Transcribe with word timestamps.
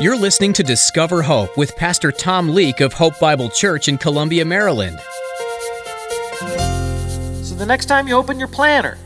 You're 0.00 0.16
listening 0.16 0.52
to 0.52 0.62
Discover 0.62 1.22
Hope 1.22 1.56
with 1.56 1.74
Pastor 1.74 2.12
Tom 2.12 2.50
Leake 2.50 2.80
of 2.80 2.92
Hope 2.92 3.18
Bible 3.18 3.50
Church 3.50 3.88
in 3.88 3.98
Columbia, 3.98 4.44
Maryland. 4.44 4.96
So 7.42 7.56
the 7.56 7.66
next 7.66 7.86
time 7.86 8.06
you 8.06 8.14
open 8.14 8.38
your 8.38 8.46
planner 8.46 8.96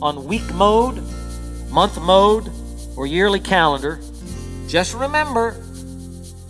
on 0.00 0.26
week 0.26 0.48
mode, 0.54 1.02
month 1.70 2.00
mode, 2.00 2.52
or 2.96 3.08
yearly 3.08 3.40
calendar, 3.40 3.98
just 4.68 4.94
remember 4.94 5.60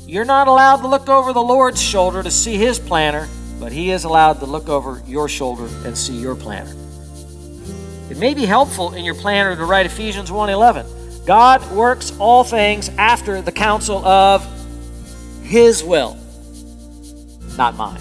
you're 0.06 0.26
not 0.26 0.46
allowed 0.46 0.82
to 0.82 0.88
look 0.88 1.08
over 1.08 1.32
the 1.32 1.40
Lord's 1.40 1.80
shoulder 1.80 2.22
to 2.22 2.30
see 2.30 2.58
his 2.58 2.78
planner, 2.78 3.26
but 3.58 3.72
he 3.72 3.90
is 3.90 4.04
allowed 4.04 4.38
to 4.40 4.44
look 4.44 4.68
over 4.68 5.02
your 5.06 5.30
shoulder 5.30 5.66
and 5.86 5.96
see 5.96 6.14
your 6.14 6.34
planner. 6.34 6.74
It 8.10 8.18
may 8.18 8.34
be 8.34 8.44
helpful 8.44 8.92
in 8.92 9.02
your 9.02 9.14
planner 9.14 9.56
to 9.56 9.64
write 9.64 9.86
Ephesians 9.86 10.30
1:11. 10.30 10.84
God 11.26 11.70
works 11.72 12.12
all 12.18 12.44
things 12.44 12.90
after 12.98 13.40
the 13.40 13.52
counsel 13.52 14.04
of 14.04 14.46
his 15.42 15.82
will, 15.82 16.18
not 17.56 17.76
mine. 17.76 18.00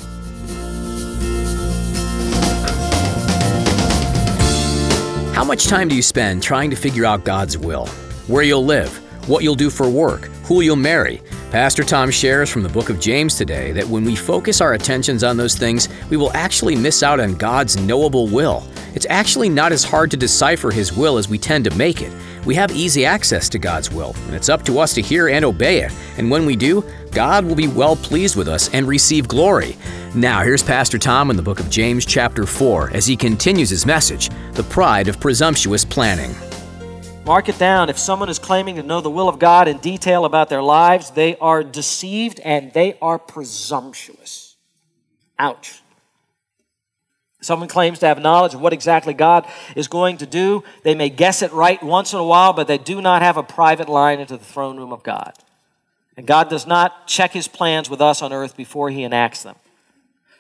How 5.34 5.46
much 5.46 5.68
time 5.68 5.88
do 5.88 5.96
you 5.96 6.02
spend 6.02 6.44
trying 6.44 6.70
to 6.70 6.76
figure 6.76 7.06
out 7.06 7.24
God's 7.24 7.58
will? 7.58 7.88
Where 8.28 8.44
you'll 8.44 8.66
live, 8.66 8.92
what 9.30 9.42
you'll 9.44 9.56
do 9.56 9.70
for 9.70 9.90
work, 9.90 10.30
who 10.44 10.62
you'll 10.62 10.76
marry? 10.76 11.22
Pastor 11.52 11.84
Tom 11.84 12.12
shares 12.12 12.50
from 12.50 12.64
the 12.64 12.70
book 12.70 12.90
of 12.90 13.00
James 13.00 13.36
today 13.36 13.72
that 13.72 13.88
when 13.88 14.04
we 14.04 14.16
focus 14.16 14.60
our 14.60 14.74
attentions 14.74 15.24
on 15.24 15.38
those 15.38 15.56
things, 15.56 15.88
we 16.10 16.18
will 16.18 16.32
actually 16.34 16.76
miss 16.76 17.04
out 17.04 17.20
on 17.20 17.36
God's 17.36 17.78
knowable 17.78 18.28
will. 18.28 18.64
It's 18.94 19.08
actually 19.10 19.50
not 19.50 19.72
as 19.72 19.84
hard 19.84 20.12
to 20.12 20.18
decipher 20.18 20.70
His 20.70 20.94
will 20.94 21.18
as 21.18 21.30
we 21.30 21.38
tend 21.38 21.64
to 21.66 21.76
make 21.76 22.02
it. 22.02 22.12
We 22.46 22.56
have 22.56 22.72
easy 22.72 23.06
access 23.06 23.48
to 23.50 23.60
God's 23.60 23.92
will, 23.92 24.16
and 24.26 24.36
it's 24.36 24.50
up 24.50 24.64
to 24.64 24.80
us 24.80 24.94
to 24.96 25.02
hear 25.02 25.30
and 25.30 25.46
obey 25.46 25.80
it. 25.80 25.94
And 26.18 26.30
when 26.30 26.46
we 26.46 26.56
do, 26.56 26.84
God 27.12 27.46
will 27.46 27.56
be 27.56 27.68
well 27.68 27.96
pleased 27.96 28.36
with 28.36 28.48
us 28.48 28.70
and 28.74 28.88
receive 28.88 29.28
glory. 29.28 29.78
Now, 30.14 30.42
here's 30.42 30.62
Pastor 30.62 30.98
Tom 30.98 31.30
in 31.30 31.38
the 31.38 31.42
book 31.42 31.60
of 31.60 31.70
James, 31.70 32.06
chapter 32.06 32.46
4, 32.46 32.92
as 32.94 33.08
he 33.08 33.16
continues 33.16 33.70
his 33.70 33.86
message 33.86 34.30
The 34.54 34.64
Pride 34.64 35.08
of 35.08 35.20
Presumptuous 35.20 35.86
Planning. 35.86 36.36
Mark 37.26 37.48
it 37.48 37.58
down. 37.58 37.90
If 37.90 37.98
someone 37.98 38.28
is 38.28 38.38
claiming 38.38 38.76
to 38.76 38.84
know 38.84 39.00
the 39.00 39.10
will 39.10 39.30
of 39.30 39.40
God 39.40 39.70
in 39.70 39.78
detail 39.78 40.26
about 40.26 40.50
their 40.50 40.62
lives, 40.62 41.12
they 41.12 41.38
are 41.38 41.64
deceived 41.64 42.42
and 42.42 42.74
they 42.74 42.98
are 43.02 43.18
presumptuous. 43.18 44.58
Ouch. 45.40 45.82
Someone 47.40 47.70
claims 47.70 48.00
to 48.00 48.08
have 48.08 48.22
knowledge 48.22 48.54
of 48.54 48.60
what 48.60 48.74
exactly 48.74 49.14
God 49.14 49.48
is 49.74 49.88
going 49.88 50.18
to 50.18 50.26
do. 50.26 50.66
They 50.84 50.96
may 50.96 51.10
guess 51.10 51.42
it 51.42 51.54
right 51.54 51.82
once 51.82 52.12
in 52.12 52.20
a 52.20 52.26
while, 52.26 52.52
but 52.52 52.68
they 52.68 52.78
do 52.78 53.02
not 53.02 53.22
have 53.22 53.38
a 53.38 53.44
private 53.44 53.88
line 53.88 54.20
into 54.20 54.36
the 54.36 54.44
throne 54.44 54.76
room 54.76 54.92
of 54.92 55.04
God. 55.04 55.34
And 56.18 56.28
God 56.28 56.50
does 56.50 56.68
not 56.68 57.08
check 57.08 57.32
his 57.32 57.48
plans 57.48 57.90
with 57.90 58.02
us 58.02 58.22
on 58.22 58.34
earth 58.34 58.58
before 58.58 58.90
he 58.90 59.04
enacts 59.04 59.44
them. 59.44 59.56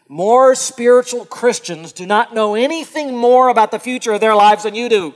More 0.09 0.53
spiritual 0.53 1.25
Christians 1.25 1.93
do 1.93 2.05
not 2.05 2.33
know 2.33 2.55
anything 2.55 3.15
more 3.15 3.47
about 3.47 3.71
the 3.71 3.79
future 3.79 4.11
of 4.11 4.21
their 4.21 4.35
lives 4.35 4.63
than 4.63 4.75
you 4.75 4.89
do. 4.89 5.13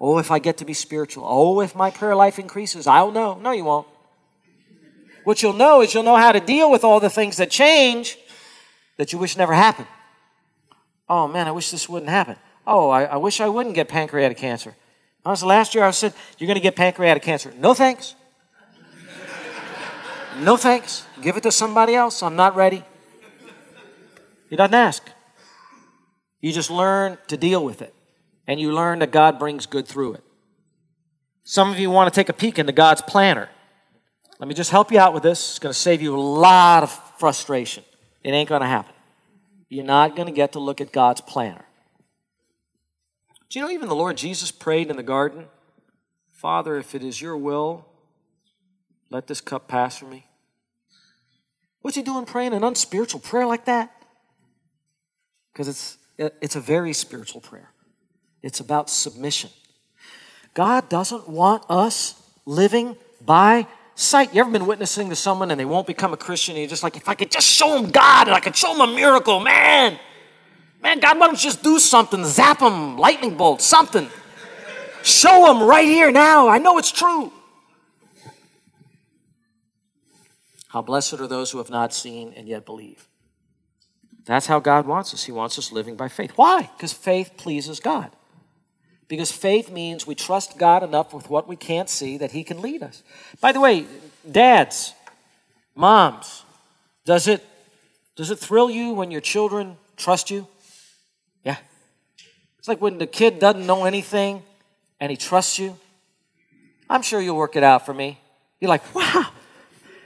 Oh, 0.00 0.18
if 0.18 0.30
I 0.30 0.38
get 0.38 0.58
to 0.58 0.64
be 0.64 0.74
spiritual. 0.74 1.24
Oh, 1.26 1.60
if 1.60 1.74
my 1.74 1.90
prayer 1.90 2.14
life 2.14 2.38
increases, 2.38 2.86
I'll 2.86 3.10
know. 3.10 3.34
No, 3.34 3.50
you 3.50 3.64
won't. 3.64 3.86
What 5.24 5.42
you'll 5.42 5.52
know 5.52 5.82
is 5.82 5.92
you'll 5.92 6.04
know 6.04 6.16
how 6.16 6.32
to 6.32 6.40
deal 6.40 6.70
with 6.70 6.84
all 6.84 7.00
the 7.00 7.10
things 7.10 7.36
that 7.38 7.50
change 7.50 8.16
that 8.96 9.12
you 9.12 9.18
wish 9.18 9.36
never 9.36 9.52
happened. 9.52 9.88
Oh, 11.08 11.26
man, 11.26 11.48
I 11.48 11.52
wish 11.52 11.70
this 11.70 11.88
wouldn't 11.88 12.10
happen. 12.10 12.36
Oh, 12.66 12.90
I, 12.90 13.04
I 13.04 13.16
wish 13.16 13.40
I 13.40 13.48
wouldn't 13.48 13.74
get 13.74 13.88
pancreatic 13.88 14.38
cancer. 14.38 14.74
Was 15.24 15.42
last 15.42 15.74
year 15.74 15.84
I 15.84 15.90
said, 15.90 16.14
You're 16.38 16.46
going 16.46 16.54
to 16.54 16.62
get 16.62 16.76
pancreatic 16.76 17.22
cancer. 17.22 17.52
No 17.58 17.74
thanks. 17.74 18.14
no 20.40 20.56
thanks. 20.56 21.04
Give 21.20 21.36
it 21.36 21.42
to 21.42 21.52
somebody 21.52 21.94
else. 21.94 22.22
I'm 22.22 22.36
not 22.36 22.56
ready. 22.56 22.84
He 24.48 24.56
doesn't 24.56 24.74
ask. 24.74 25.02
You 26.40 26.52
just 26.52 26.70
learn 26.70 27.18
to 27.26 27.36
deal 27.36 27.62
with 27.62 27.82
it 27.82 27.94
and 28.48 28.58
you 28.58 28.72
learn 28.72 28.98
that 28.98 29.12
God 29.12 29.38
brings 29.38 29.66
good 29.66 29.86
through 29.86 30.14
it. 30.14 30.24
Some 31.44 31.70
of 31.70 31.78
you 31.78 31.90
want 31.90 32.12
to 32.12 32.18
take 32.18 32.28
a 32.28 32.32
peek 32.32 32.58
into 32.58 32.72
God's 32.72 33.02
planner. 33.02 33.48
Let 34.40 34.48
me 34.48 34.54
just 34.54 34.70
help 34.70 34.90
you 34.90 34.98
out 34.98 35.12
with 35.12 35.22
this. 35.22 35.50
It's 35.50 35.58
going 35.58 35.72
to 35.72 35.78
save 35.78 36.00
you 36.00 36.16
a 36.16 36.20
lot 36.20 36.82
of 36.82 36.90
frustration. 37.18 37.84
It 38.24 38.30
ain't 38.30 38.48
going 38.48 38.62
to 38.62 38.66
happen. 38.66 38.94
You're 39.68 39.84
not 39.84 40.16
going 40.16 40.26
to 40.26 40.32
get 40.32 40.52
to 40.52 40.58
look 40.58 40.80
at 40.80 40.92
God's 40.92 41.20
planner. 41.20 41.64
Do 43.50 43.58
you 43.58 43.64
know 43.64 43.70
even 43.70 43.88
the 43.88 43.94
Lord 43.94 44.16
Jesus 44.16 44.50
prayed 44.50 44.90
in 44.90 44.96
the 44.96 45.02
garden, 45.02 45.46
Father, 46.32 46.76
if 46.76 46.94
it 46.94 47.02
is 47.02 47.20
your 47.20 47.36
will, 47.36 47.86
let 49.10 49.26
this 49.26 49.40
cup 49.40 49.68
pass 49.68 49.98
from 49.98 50.10
me? 50.10 50.26
What's 51.82 51.96
he 51.96 52.02
doing 52.02 52.24
praying 52.24 52.54
an 52.54 52.64
unspiritual 52.64 53.20
prayer 53.20 53.46
like 53.46 53.66
that? 53.66 53.90
Because 55.52 55.68
it's, 55.68 55.98
it's 56.18 56.56
a 56.56 56.60
very 56.60 56.92
spiritual 56.92 57.40
prayer. 57.40 57.70
It's 58.42 58.60
about 58.60 58.88
submission. 58.88 59.50
God 60.54 60.88
doesn't 60.88 61.28
want 61.28 61.64
us 61.68 62.22
living 62.46 62.96
by 63.24 63.66
sight. 63.94 64.34
You 64.34 64.40
ever 64.40 64.50
been 64.50 64.66
witnessing 64.66 65.08
to 65.10 65.16
someone 65.16 65.50
and 65.50 65.58
they 65.58 65.64
won't 65.64 65.86
become 65.86 66.12
a 66.12 66.16
Christian 66.16 66.54
and 66.54 66.60
you're 66.60 66.70
just 66.70 66.82
like, 66.82 66.96
if 66.96 67.08
I 67.08 67.14
could 67.14 67.30
just 67.30 67.48
show 67.48 67.80
them 67.80 67.90
God 67.90 68.28
and 68.28 68.34
I 68.34 68.40
could 68.40 68.56
show 68.56 68.72
them 68.76 68.88
a 68.88 68.92
miracle, 68.92 69.40
man. 69.40 69.98
Man, 70.82 71.00
God, 71.00 71.18
why 71.18 71.26
don't 71.26 71.42
you 71.42 71.50
just 71.50 71.62
do 71.62 71.78
something? 71.78 72.24
Zap 72.24 72.60
them, 72.60 72.96
lightning 72.96 73.36
bolt, 73.36 73.60
something. 73.60 74.08
Show 75.02 75.46
them 75.46 75.62
right 75.62 75.86
here 75.86 76.12
now. 76.12 76.48
I 76.48 76.58
know 76.58 76.78
it's 76.78 76.92
true. 76.92 77.32
How 80.68 80.82
blessed 80.82 81.14
are 81.14 81.26
those 81.26 81.50
who 81.50 81.58
have 81.58 81.70
not 81.70 81.94
seen 81.94 82.32
and 82.36 82.46
yet 82.46 82.66
believe. 82.66 83.08
That's 84.26 84.46
how 84.46 84.60
God 84.60 84.86
wants 84.86 85.14
us. 85.14 85.24
He 85.24 85.32
wants 85.32 85.58
us 85.58 85.72
living 85.72 85.96
by 85.96 86.08
faith. 86.08 86.32
Why? 86.36 86.70
Because 86.76 86.92
faith 86.92 87.32
pleases 87.38 87.80
God. 87.80 88.10
Because 89.08 89.32
faith 89.32 89.70
means 89.70 90.06
we 90.06 90.14
trust 90.14 90.58
God 90.58 90.82
enough 90.82 91.14
with 91.14 91.30
what 91.30 91.48
we 91.48 91.56
can't 91.56 91.88
see 91.88 92.18
that 92.18 92.32
He 92.32 92.44
can 92.44 92.60
lead 92.60 92.82
us. 92.82 93.02
By 93.40 93.52
the 93.52 93.60
way, 93.60 93.86
dads, 94.30 94.92
moms, 95.74 96.44
does 97.06 97.26
it, 97.26 97.42
does 98.16 98.30
it 98.30 98.38
thrill 98.38 98.70
you 98.70 98.92
when 98.92 99.10
your 99.10 99.22
children 99.22 99.78
trust 99.96 100.30
you? 100.30 100.46
Yeah. 101.42 101.56
It's 102.58 102.68
like 102.68 102.82
when 102.82 102.98
the 102.98 103.06
kid 103.06 103.38
doesn't 103.38 103.66
know 103.66 103.86
anything 103.86 104.42
and 105.00 105.10
he 105.10 105.16
trusts 105.16 105.58
you. 105.58 105.78
I'm 106.90 107.02
sure 107.02 107.20
you'll 107.20 107.36
work 107.36 107.56
it 107.56 107.62
out 107.62 107.86
for 107.86 107.94
me. 107.94 108.18
You're 108.60 108.68
like, 108.68 108.94
wow. 108.94 109.30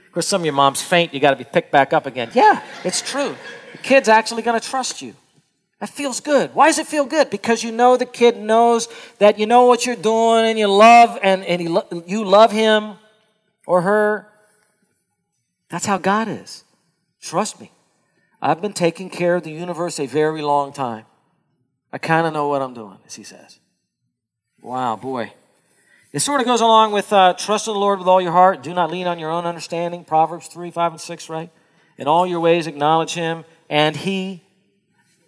Of 0.05 0.11
course, 0.13 0.27
some 0.27 0.41
of 0.41 0.45
your 0.45 0.53
moms 0.53 0.81
faint, 0.81 1.13
you 1.13 1.19
got 1.19 1.31
to 1.31 1.35
be 1.35 1.43
picked 1.43 1.71
back 1.71 1.91
up 1.91 2.05
again. 2.05 2.29
Yeah, 2.33 2.61
it's 2.83 3.01
true. 3.01 3.35
The 3.71 3.77
kid's 3.79 4.07
actually 4.07 4.43
going 4.43 4.59
to 4.59 4.65
trust 4.65 5.01
you. 5.01 5.15
That 5.83 5.89
feels 5.89 6.21
good. 6.21 6.55
Why 6.55 6.67
does 6.67 6.77
it 6.77 6.87
feel 6.87 7.03
good? 7.03 7.29
Because 7.29 7.61
you 7.61 7.69
know 7.69 7.97
the 7.97 8.05
kid 8.05 8.37
knows 8.37 8.87
that 9.19 9.37
you 9.37 9.45
know 9.45 9.65
what 9.65 9.85
you're 9.85 9.97
doing 9.97 10.45
and 10.45 10.57
you 10.57 10.67
love 10.67 11.19
and, 11.21 11.43
and 11.43 11.67
lo- 11.67 12.03
you 12.07 12.23
love 12.23 12.53
him 12.53 12.93
or 13.67 13.81
her. 13.81 14.29
That's 15.67 15.85
how 15.85 15.97
God 15.97 16.29
is. 16.29 16.63
Trust 17.19 17.59
me. 17.59 17.73
I've 18.41 18.61
been 18.61 18.71
taking 18.71 19.09
care 19.09 19.35
of 19.35 19.43
the 19.43 19.51
universe 19.51 19.99
a 19.99 20.05
very 20.05 20.41
long 20.41 20.71
time. 20.71 21.03
I 21.91 21.97
kind 21.97 22.25
of 22.25 22.31
know 22.31 22.47
what 22.47 22.61
I'm 22.61 22.73
doing, 22.73 22.99
as 23.05 23.15
he 23.15 23.25
says. 23.25 23.59
Wow, 24.61 24.95
boy. 24.95 25.33
It 26.13 26.21
sort 26.21 26.39
of 26.39 26.47
goes 26.47 26.61
along 26.61 26.93
with 26.93 27.11
uh, 27.11 27.33
trust 27.33 27.67
in 27.67 27.73
the 27.73 27.79
Lord 27.81 27.99
with 27.99 28.07
all 28.07 28.21
your 28.21 28.31
heart. 28.31 28.63
Do 28.63 28.73
not 28.73 28.89
lean 28.89 29.05
on 29.05 29.19
your 29.19 29.31
own 29.31 29.45
understanding. 29.45 30.05
Proverbs 30.05 30.47
3, 30.47 30.71
5, 30.71 30.91
and 30.93 31.01
6, 31.01 31.27
right? 31.27 31.51
In 31.97 32.07
all 32.07 32.25
your 32.25 32.39
ways 32.39 32.67
acknowledge 32.67 33.15
him, 33.15 33.43
and 33.69 33.97
he 33.97 34.43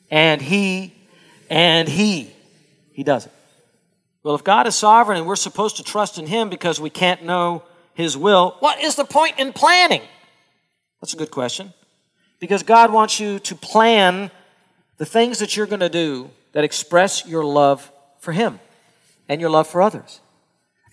and 0.10 0.42
he, 0.42 0.94
and 1.50 1.88
he. 1.88 2.32
He 2.92 3.04
does 3.04 3.26
it. 3.26 3.32
Well, 4.24 4.36
if 4.36 4.44
God 4.44 4.68
is 4.68 4.76
sovereign 4.76 5.20
and 5.20 5.28
we're 5.28 5.36
supposed 5.36 5.78
to 5.78 5.84
trust 5.84 6.18
in 6.18 6.26
him 6.26 6.50
because 6.50 6.80
we 6.80 6.90
can't 6.90 7.24
know 7.24 7.64
his 7.94 8.18
will, 8.18 8.56
what 8.60 8.82
is 8.82 8.96
the 8.96 9.06
point 9.06 9.38
in 9.38 9.54
planning? 9.54 10.02
That's 11.02 11.14
a 11.14 11.18
good 11.18 11.32
question. 11.32 11.74
Because 12.40 12.64
God 12.64 12.92
wants 12.92 13.20
you 13.20 13.40
to 13.40 13.56
plan 13.56 14.32
the 14.98 15.06
things 15.06 15.40
that 15.40 15.56
you're 15.56 15.68
going 15.68 15.82
to 15.82 15.90
do 15.90 16.32
that 16.54 16.64
express 16.64 17.26
your 17.28 17.44
love 17.44 17.92
for 18.20 18.32
him 18.32 18.60
and 19.30 19.40
your 19.40 19.50
love 19.50 19.68
for 19.68 19.82
others. 19.82 20.22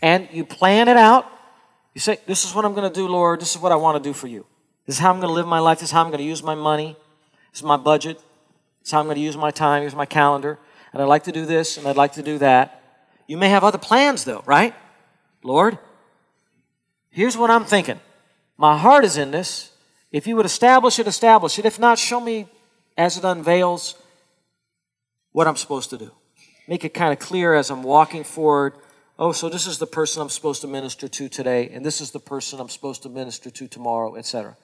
And 0.02 0.28
you 0.32 0.44
plan 0.44 0.88
it 0.88 0.96
out. 0.96 1.26
You 1.94 2.00
say, 2.00 2.18
This 2.26 2.44
is 2.44 2.54
what 2.54 2.64
I'm 2.64 2.74
going 2.74 2.90
to 2.90 2.94
do, 2.94 3.06
Lord. 3.06 3.40
This 3.40 3.54
is 3.54 3.62
what 3.62 3.72
I 3.72 3.76
want 3.76 4.02
to 4.02 4.08
do 4.08 4.12
for 4.12 4.26
you. 4.26 4.44
This 4.86 4.96
is 4.96 5.00
how 5.00 5.10
I'm 5.10 5.20
going 5.20 5.28
to 5.28 5.34
live 5.34 5.46
my 5.46 5.60
life. 5.60 5.78
This 5.78 5.88
is 5.88 5.92
how 5.92 6.02
I'm 6.02 6.08
going 6.08 6.18
to 6.18 6.24
use 6.24 6.42
my 6.42 6.54
money. 6.54 6.96
This 7.52 7.60
is 7.60 7.62
my 7.62 7.76
budget. 7.76 8.20
How 8.90 9.00
I'm 9.00 9.06
going 9.06 9.16
to 9.16 9.22
use 9.22 9.36
my 9.36 9.50
time, 9.50 9.82
use 9.82 9.94
my 9.94 10.06
calendar. 10.06 10.58
And 10.92 11.00
I'd 11.00 11.06
like 11.06 11.24
to 11.24 11.32
do 11.32 11.46
this 11.46 11.76
and 11.76 11.86
I'd 11.86 11.96
like 11.96 12.12
to 12.14 12.22
do 12.22 12.38
that. 12.38 12.82
You 13.26 13.36
may 13.36 13.48
have 13.48 13.64
other 13.64 13.78
plans 13.78 14.24
though, 14.24 14.42
right? 14.46 14.74
Lord, 15.42 15.78
here's 17.10 17.36
what 17.36 17.50
I'm 17.50 17.64
thinking. 17.64 18.00
My 18.56 18.76
heart 18.76 19.04
is 19.04 19.16
in 19.16 19.30
this. 19.30 19.70
If 20.10 20.26
you 20.26 20.36
would 20.36 20.46
establish 20.46 20.98
it, 20.98 21.06
establish 21.06 21.58
it. 21.58 21.64
If 21.64 21.78
not, 21.78 21.98
show 21.98 22.20
me 22.20 22.48
as 22.98 23.16
it 23.16 23.24
unveils 23.24 23.94
what 25.32 25.46
I'm 25.46 25.56
supposed 25.56 25.90
to 25.90 25.98
do. 25.98 26.10
Make 26.68 26.84
it 26.84 26.92
kind 26.92 27.12
of 27.12 27.18
clear 27.18 27.54
as 27.54 27.70
I'm 27.70 27.82
walking 27.82 28.24
forward 28.24 28.74
oh, 29.22 29.30
so 29.30 29.48
this 29.48 29.68
is 29.68 29.78
the 29.78 29.86
person 29.86 30.20
I'm 30.20 30.28
supposed 30.28 30.62
to 30.62 30.66
minister 30.66 31.06
to 31.06 31.28
today, 31.28 31.68
and 31.68 31.84
this 31.86 32.00
is 32.00 32.10
the 32.10 32.18
person 32.18 32.58
I'm 32.58 32.68
supposed 32.68 33.02
to 33.04 33.08
minister 33.08 33.50
to 33.50 33.68
tomorrow, 33.68 34.16
etc. 34.16 34.56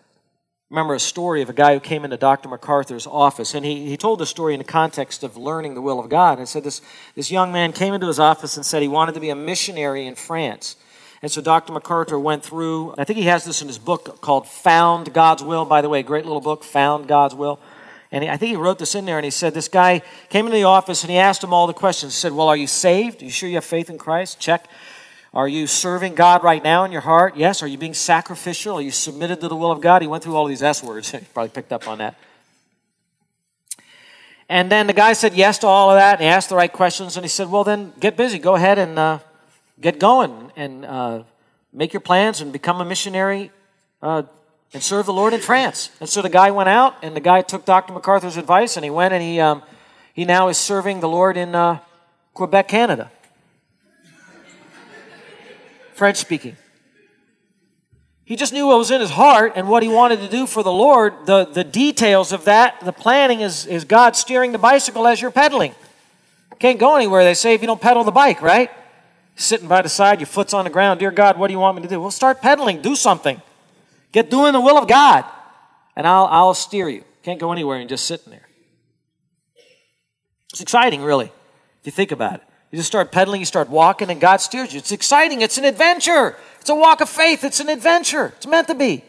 Remember 0.71 0.95
a 0.95 1.01
story 1.01 1.41
of 1.41 1.49
a 1.49 1.55
guy 1.55 1.73
who 1.73 1.81
came 1.81 2.05
into 2.05 2.19
Dr. 2.19 2.47
MacArthur's 2.51 3.07
office, 3.07 3.55
and 3.55 3.65
he, 3.65 3.87
he 3.87 3.97
told 3.97 4.21
the 4.21 4.27
story 4.27 4.53
in 4.53 4.59
the 4.59 4.65
context 4.65 5.25
of 5.25 5.35
learning 5.35 5.73
the 5.73 5.81
will 5.81 5.99
of 5.99 6.11
God. 6.11 6.39
And 6.39 6.47
said 6.47 6.63
this, 6.63 6.83
this 7.15 7.31
young 7.31 7.53
man 7.53 7.73
came 7.73 7.95
into 7.95 8.07
his 8.07 8.19
office 8.19 8.57
and 8.57 8.67
said 8.67 8.83
he 8.83 8.89
wanted 8.89 9.15
to 9.15 9.21
be 9.21 9.31
a 9.31 9.35
missionary 9.35 10.07
in 10.07 10.15
France. 10.15 10.77
And 11.23 11.33
so 11.33 11.41
Dr. 11.41 11.73
MacArthur 11.73 12.19
went 12.19 12.45
through, 12.45 12.95
I 12.99 13.05
think 13.05 13.19
he 13.19 13.25
has 13.25 13.47
this 13.47 13.63
in 13.63 13.69
his 13.69 13.79
book 13.79 14.21
called 14.21 14.47
Found 14.47 15.15
God's 15.15 15.43
Will, 15.43 15.65
by 15.65 15.81
the 15.81 15.89
way, 15.89 16.03
great 16.03 16.27
little 16.27 16.43
book, 16.43 16.63
Found 16.65 17.09
God's 17.09 17.35
Will. 17.35 17.59
And 18.13 18.25
I 18.25 18.37
think 18.37 18.51
he 18.51 18.57
wrote 18.57 18.79
this 18.79 18.95
in 18.95 19.07
there, 19.07 19.19
and 19.19 19.25
he 19.25 19.31
said, 19.31 19.55
This 19.55 19.69
guy 19.69 20.03
came 20.29 20.47
into 20.47 20.57
the 20.57 20.65
office 20.65 21.03
and 21.03 21.11
he 21.11 21.19
asked 21.19 21.43
him 21.43 21.53
all 21.53 21.67
the 21.67 21.73
questions. 21.75 22.15
He 22.15 22.21
said, 22.21 22.33
Well, 22.33 22.49
are 22.49 22.57
you 22.57 22.67
saved? 22.67 23.23
Are 23.23 23.25
you 23.25 23.31
sure 23.31 23.49
you 23.49 23.57
have 23.57 23.65
faith 23.65 23.91
in 23.91 23.99
Christ? 23.99 24.39
Check. 24.39 24.67
Are 25.35 25.49
you 25.49 25.67
serving 25.67 26.15
God 26.15 26.43
right 26.43 26.63
now 26.63 26.85
in 26.85 26.93
your 26.93 27.03
heart? 27.03 27.37
Yes. 27.37 27.63
Are 27.63 27.67
you 27.67 27.77
being 27.77 27.95
sacrificial? 27.95 28.79
Are 28.79 28.83
you 28.83 28.91
submitted 28.91 29.41
to 29.43 29.49
the 29.49 29.57
will 29.57 29.71
of 29.71 29.81
God? 29.81 30.01
He 30.03 30.09
went 30.09 30.25
through 30.25 30.37
all 30.37 30.47
these 30.47 30.63
S 30.63 30.83
words. 30.83 31.11
He 31.13 31.19
probably 31.35 31.51
picked 31.51 31.73
up 31.73 31.87
on 31.87 31.99
that. 31.99 32.17
And 34.49 34.73
then 34.73 34.87
the 34.87 34.95
guy 34.95 35.13
said 35.13 35.35
yes 35.35 35.59
to 35.59 35.67
all 35.67 35.91
of 35.91 35.97
that, 35.97 36.15
and 36.15 36.23
he 36.23 36.27
asked 36.27 36.49
the 36.49 36.57
right 36.57 36.73
questions, 36.73 37.17
and 37.19 37.25
he 37.25 37.29
said, 37.29 37.51
Well, 37.51 37.65
then 37.65 37.93
get 38.01 38.17
busy. 38.17 38.39
Go 38.39 38.55
ahead 38.55 38.79
and 38.79 38.99
uh, 38.99 39.19
get 39.79 39.99
going 39.99 40.51
and 40.57 40.87
uh, 40.87 41.23
make 41.71 41.93
your 41.93 42.01
plans 42.01 42.41
and 42.41 42.51
become 42.51 42.81
a 42.81 42.85
missionary 42.85 43.51
uh, 44.01 44.23
and 44.73 44.83
serve 44.83 45.05
the 45.05 45.13
Lord 45.13 45.35
in 45.35 45.41
France. 45.41 45.91
And 46.01 46.09
so 46.09 46.23
the 46.23 46.31
guy 46.31 46.51
went 46.51 46.71
out, 46.71 46.97
and 47.03 47.15
the 47.15 47.21
guy 47.21 47.43
took 47.43 47.67
Dr. 47.67 47.93
MacArthur's 47.93 48.39
advice, 48.39 48.77
and 48.77 48.85
he 48.85 48.91
went 48.91 49.13
and 49.13 49.23
he, 49.23 49.39
um, 49.39 49.63
he 50.15 50.25
now 50.25 50.49
is 50.49 50.57
serving 50.57 51.01
the 51.01 51.09
Lord 51.09 51.37
in 51.37 51.55
uh, 51.55 51.81
Quebec, 52.33 52.69
Canada. 52.69 53.11
French 55.99 56.17
speaking. 56.17 56.57
He 58.25 58.37
just 58.37 58.53
knew 58.53 58.67
what 58.67 58.79
was 58.79 58.91
in 58.91 59.01
his 59.01 59.11
heart 59.11 59.53
and 59.57 59.69
what 59.69 59.83
he 59.83 59.89
wanted 59.89 60.21
to 60.21 60.29
do 60.29 60.47
for 60.47 60.63
the 60.63 60.73
Lord. 60.73 61.27
The, 61.27 61.45
the 61.47 61.65
details 61.65 62.31
of 62.31 62.45
that, 62.45 62.81
the 62.81 62.93
planning 62.93 63.41
is, 63.41 63.67
is 63.67 63.85
God 63.85 64.17
steering 64.17 64.53
the 64.53 64.59
bicycle 64.59 65.07
as 65.07 65.21
you're 65.21 65.31
pedaling. 65.31 65.75
Can't 66.59 66.79
go 66.79 66.97
anywhere, 66.97 67.25
they 67.25 67.35
say, 67.35 67.55
if 67.55 67.61
you 67.63 67.67
don't 67.67 67.81
pedal 67.81 68.05
the 68.05 68.11
bike, 68.11 68.43
right? 68.43 68.71
Sitting 69.37 69.69
by 69.69 69.83
the 69.83 69.89
side, 69.89 70.21
your 70.21 70.27
foot's 70.27 70.53
on 70.53 70.65
the 70.65 70.71
ground. 70.71 71.01
Dear 71.01 71.11
God, 71.11 71.39
what 71.39 71.49
do 71.49 71.55
you 71.55 71.61
want 71.61 71.77
me 71.77 71.83
to 71.83 71.89
do? 71.89 72.01
Well, 72.01 72.11
start 72.11 72.41
pedaling, 72.41 72.83
do 72.83 72.97
something. 72.97 73.41
Get 74.13 74.31
doing 74.31 74.53
the 74.53 74.61
will 74.61 74.77
of 74.77 74.89
God, 74.89 75.25
and 75.97 76.07
I'll, 76.07 76.27
I'll 76.27 76.55
steer 76.55 76.89
you. 76.89 77.05
Can't 77.23 77.39
go 77.39 77.53
anywhere 77.53 77.79
and 77.79 77.89
just 77.89 78.07
sitting 78.07 78.31
there. 78.31 78.49
It's 80.53 80.61
exciting, 80.61 81.03
really, 81.03 81.27
if 81.81 81.87
you 81.87 81.93
think 81.93 82.13
about 82.13 82.35
it. 82.35 82.48
You 82.71 82.77
just 82.77 82.89
start 82.89 83.11
pedaling, 83.13 83.41
you 83.41 83.47
start 83.47 83.71
walking, 83.71 84.11
and 84.11 84.21
God 84.21 84.39
steers 84.39 84.73
you. 84.73 84.79
It's 84.79 84.93
exciting. 84.93 85.41
It's 85.41 85.57
an 85.57 85.65
adventure. 85.65 86.37
It's 86.61 86.69
a 86.69 86.75
walk 86.75 87.01
of 87.01 87.09
faith. 87.09 87.43
It's 87.43 87.61
an 87.61 87.69
adventure. 87.69 88.35
It's 88.37 88.47
meant 88.47 88.69
to 88.69 88.75
be. 88.75 89.05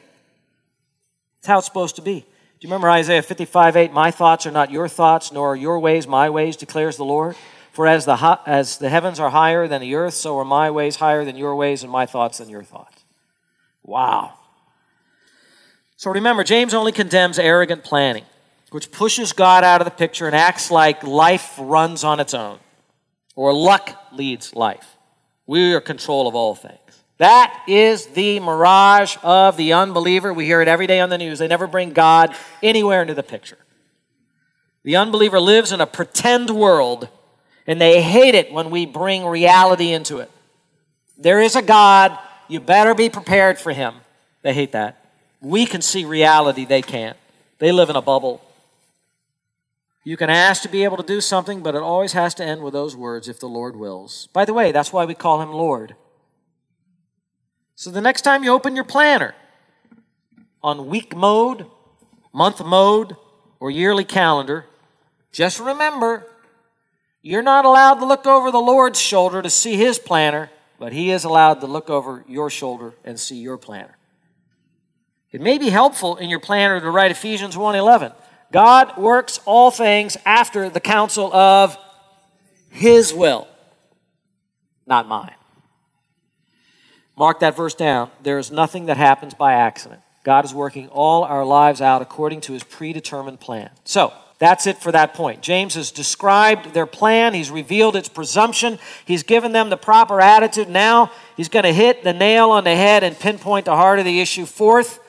It's 1.40 1.48
how 1.48 1.58
it's 1.58 1.68
supposed 1.68 1.98
to 1.98 2.02
be. 2.02 2.22
Do 2.22 2.68
you 2.68 2.70
remember 2.70 2.90
Isaiah 2.90 3.22
55 3.22 3.76
8? 3.76 3.92
My 3.92 4.12
thoughts 4.12 4.46
are 4.46 4.52
not 4.52 4.72
your 4.72 4.88
thoughts, 4.88 5.32
nor 5.32 5.54
are 5.54 5.56
your 5.56 5.80
ways 5.80 6.08
my 6.08 6.30
ways, 6.30 6.56
declares 6.56 6.96
the 6.96 7.06
Lord. 7.06 7.36
For 7.72 7.86
as 7.86 8.06
the, 8.06 8.40
as 8.46 8.78
the 8.78 8.90
heavens 8.90 9.20
are 9.20 9.30
higher 9.30 9.68
than 9.68 9.82
the 9.82 9.96
earth, 9.96 10.14
so 10.14 10.38
are 10.38 10.46
my 10.46 10.72
ways 10.72 10.98
higher 10.98 11.24
than 11.24 11.36
your 11.36 11.56
ways, 11.56 11.84
and 11.84 11.92
my 11.92 12.06
thoughts 12.06 12.40
than 12.40 12.50
your 12.50 12.64
thoughts. 12.64 13.04
Wow. 13.84 14.34
So 15.96 16.12
remember, 16.12 16.44
James 16.44 16.74
only 16.74 16.92
condemns 16.92 17.40
arrogant 17.40 17.84
planning, 17.84 18.24
which 18.72 18.92
pushes 18.92 19.34
God 19.34 19.64
out 19.64 19.82
of 19.82 19.86
the 19.86 19.92
picture 19.92 20.28
and 20.28 20.36
acts 20.36 20.72
like 20.72 21.04
life 21.04 21.56
runs 21.58 22.04
on 22.04 22.20
its 22.20 22.34
own 22.34 22.60
or 23.40 23.54
luck 23.54 23.98
leads 24.12 24.54
life. 24.54 24.98
We 25.48 25.74
are 25.74 25.80
control 25.80 26.28
of 26.28 26.36
all 26.36 26.56
things. 26.56 26.78
That 27.20 27.64
is 27.70 28.08
the 28.08 28.42
mirage 28.42 29.16
of 29.24 29.56
the 29.56 29.72
unbeliever. 29.72 30.34
We 30.34 30.44
hear 30.44 30.62
it 30.62 30.68
every 30.68 30.88
day 30.88 31.00
on 31.00 31.10
the 31.10 31.18
news. 31.18 31.40
They 31.40 31.48
never 31.48 31.66
bring 31.66 31.92
God 31.92 32.36
anywhere 32.62 33.02
into 33.02 33.14
the 33.14 33.24
picture. 33.24 33.58
The 34.84 34.98
unbeliever 34.98 35.40
lives 35.40 35.72
in 35.72 35.80
a 35.80 35.88
pretend 35.88 36.50
world, 36.50 37.08
and 37.66 37.80
they 37.80 38.02
hate 38.02 38.36
it 38.36 38.52
when 38.52 38.72
we 38.72 38.86
bring 38.86 39.26
reality 39.26 39.94
into 39.94 40.18
it. 40.18 40.30
There 41.18 41.40
is 41.40 41.56
a 41.56 41.62
God. 41.62 42.20
You 42.50 42.60
better 42.60 42.94
be 42.94 43.10
prepared 43.10 43.58
for 43.58 43.72
him. 43.72 43.94
They 44.42 44.54
hate 44.54 44.74
that. 44.74 45.06
We 45.40 45.66
can 45.66 45.82
see 45.82 46.04
reality, 46.04 46.66
they 46.66 46.82
can't. 46.82 47.16
They 47.60 47.72
live 47.72 47.90
in 47.90 47.96
a 47.96 48.02
bubble. 48.02 48.42
You 50.10 50.18
can 50.18 50.32
ask 50.32 50.64
to 50.64 50.70
be 50.70 50.84
able 50.86 50.98
to 50.98 51.04
do 51.04 51.22
something, 51.22 51.62
but 51.62 51.76
it 51.76 51.84
always 51.84 52.14
has 52.14 52.34
to 52.34 52.44
end 52.44 52.64
with 52.64 52.74
those 52.74 52.96
words, 52.96 53.30
if 53.30 53.40
the 53.40 53.48
Lord 53.48 53.76
wills. 53.76 54.28
By 54.34 54.44
the 54.44 54.56
way, 54.56 54.72
that's 54.72 54.92
why 54.92 55.06
we 55.06 55.14
call 55.14 55.40
him 55.40 55.52
Lord. 55.52 55.96
So 57.76 57.92
the 57.92 58.02
next 58.02 58.24
time 58.24 58.44
you 58.44 58.52
open 58.52 58.76
your 58.76 58.86
planner 58.86 59.36
on 60.64 60.88
week 60.88 61.16
mode, 61.16 61.68
month 62.34 62.66
mode, 62.66 63.18
or 63.60 63.70
yearly 63.70 64.04
calendar, 64.04 64.66
just 65.32 65.60
remember 65.60 66.26
you're 67.22 67.44
not 67.44 67.66
allowed 67.66 68.00
to 68.00 68.06
look 68.08 68.26
over 68.26 68.50
the 68.50 68.58
Lord's 68.58 69.00
shoulder 69.00 69.44
to 69.44 69.50
see 69.52 69.76
his 69.76 70.00
planner, 70.00 70.50
but 70.80 70.92
he 70.92 71.12
is 71.12 71.24
allowed 71.24 71.62
to 71.62 71.68
look 71.68 71.88
over 71.88 72.26
your 72.28 72.50
shoulder 72.50 72.96
and 73.06 73.20
see 73.20 73.38
your 73.38 73.60
planner. 73.60 73.96
It 75.32 75.40
may 75.40 75.60
be 75.60 75.70
helpful 75.70 76.18
in 76.18 76.32
your 76.32 76.40
planner 76.40 76.82
to 76.82 76.90
write 76.90 77.12
Ephesians 77.12 77.56
1:11. 77.56 78.12
God 78.52 78.98
works 78.98 79.40
all 79.46 79.72
things 79.72 80.18
after 80.26 80.70
the 80.70 80.80
counsel 80.80 81.34
of 81.34 81.78
His 82.70 83.14
will, 83.14 83.48
not 84.88 85.08
mine. 85.08 85.36
Mark 87.16 87.40
that 87.42 87.56
verse 87.56 87.76
down. 87.76 88.10
There 88.24 88.40
is 88.40 88.50
nothing 88.50 88.86
that 88.88 88.98
happens 88.98 89.34
by 89.34 89.54
accident. 89.54 90.02
God 90.24 90.46
is 90.46 90.54
working 90.54 90.88
all 90.90 91.24
our 91.24 91.46
lives 91.46 91.82
out 91.82 92.02
according 92.02 92.42
to 92.42 92.54
His 92.54 92.64
predetermined 92.64 93.40
plan. 93.40 93.70
So, 93.84 94.14
that's 94.40 94.68
it 94.68 94.78
for 94.78 94.94
that 94.94 95.14
point. 95.14 95.42
James 95.42 95.76
has 95.76 95.92
described 95.92 96.74
their 96.74 96.86
plan. 96.86 97.34
He's 97.34 97.52
revealed 97.52 97.98
its 97.98 98.08
presumption. 98.08 98.80
He's 99.06 99.22
given 99.22 99.52
them 99.52 99.70
the 99.70 99.78
proper 99.78 100.22
attitude. 100.22 100.70
Now 100.70 101.12
he's 101.36 101.50
going 101.50 101.66
to 101.66 101.74
hit 101.74 102.06
the 102.06 102.14
nail 102.14 102.52
on 102.52 102.64
the 102.64 102.76
head 102.76 103.04
and 103.04 103.20
pinpoint 103.20 103.66
the 103.66 103.76
heart 103.76 104.00
of 104.00 104.06
the 104.06 104.22
issue. 104.22 104.46
Fourth, 104.46 105.02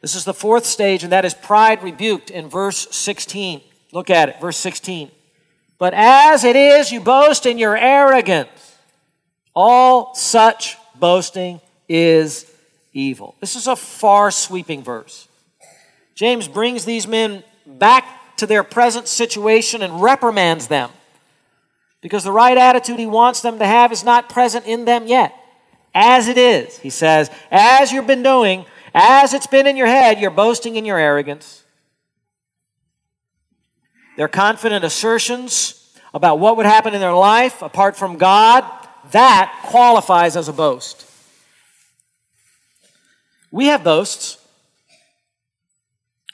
this 0.00 0.14
is 0.14 0.24
the 0.24 0.34
fourth 0.34 0.64
stage, 0.64 1.02
and 1.02 1.12
that 1.12 1.24
is 1.24 1.34
pride 1.34 1.82
rebuked 1.82 2.30
in 2.30 2.48
verse 2.48 2.88
16. 2.90 3.60
Look 3.92 4.10
at 4.10 4.28
it, 4.28 4.40
verse 4.40 4.56
16. 4.56 5.10
But 5.78 5.94
as 5.94 6.44
it 6.44 6.56
is, 6.56 6.92
you 6.92 7.00
boast 7.00 7.46
in 7.46 7.58
your 7.58 7.76
arrogance. 7.76 8.76
All 9.54 10.14
such 10.14 10.76
boasting 10.98 11.60
is 11.88 12.50
evil. 12.92 13.34
This 13.40 13.56
is 13.56 13.66
a 13.66 13.76
far 13.76 14.30
sweeping 14.30 14.82
verse. 14.82 15.28
James 16.14 16.48
brings 16.48 16.84
these 16.84 17.06
men 17.06 17.42
back 17.66 18.36
to 18.36 18.46
their 18.46 18.62
present 18.62 19.08
situation 19.08 19.82
and 19.82 20.02
reprimands 20.02 20.68
them 20.68 20.90
because 22.00 22.24
the 22.24 22.32
right 22.32 22.56
attitude 22.56 22.98
he 22.98 23.06
wants 23.06 23.40
them 23.40 23.58
to 23.58 23.66
have 23.66 23.92
is 23.92 24.04
not 24.04 24.28
present 24.28 24.66
in 24.66 24.84
them 24.84 25.06
yet. 25.06 25.34
As 25.94 26.28
it 26.28 26.38
is, 26.38 26.78
he 26.78 26.90
says, 26.90 27.30
as 27.50 27.92
you've 27.92 28.06
been 28.06 28.22
doing, 28.22 28.64
as 28.94 29.34
it's 29.34 29.46
been 29.46 29.66
in 29.66 29.76
your 29.76 29.86
head, 29.86 30.20
you're 30.20 30.30
boasting 30.30 30.76
in 30.76 30.84
your 30.84 30.98
arrogance. 30.98 31.64
Their 34.16 34.28
confident 34.28 34.84
assertions 34.84 35.96
about 36.12 36.38
what 36.38 36.56
would 36.56 36.66
happen 36.66 36.94
in 36.94 37.00
their 37.00 37.14
life 37.14 37.62
apart 37.62 37.96
from 37.96 38.18
God, 38.18 38.64
that 39.12 39.60
qualifies 39.64 40.36
as 40.36 40.48
a 40.48 40.52
boast. 40.52 41.06
We 43.50 43.66
have 43.66 43.82
boasts. 43.82 44.38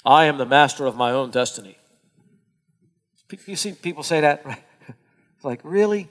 I 0.04 0.25
am 0.25 0.38
the 0.38 0.46
master 0.46 0.86
of 0.86 0.96
my 0.96 1.10
own 1.10 1.30
destiny. 1.30 1.76
You 3.46 3.56
see 3.56 3.72
people 3.72 4.02
say 4.02 4.20
that, 4.20 4.44
right? 4.46 4.62
It's 5.34 5.44
like, 5.44 5.60
really? 5.62 6.08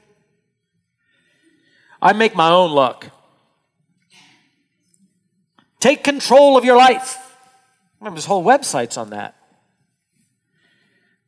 I 2.02 2.14
make 2.14 2.36
my 2.36 2.50
own 2.50 2.72
luck. 2.72 3.10
Take 5.86 6.04
control 6.04 6.58
of 6.58 6.66
your 6.66 6.78
life. 6.78 7.38
Remember, 8.00 8.16
there's 8.16 8.26
whole 8.26 8.44
websites 8.44 8.98
on 8.98 9.12
that. 9.12 9.36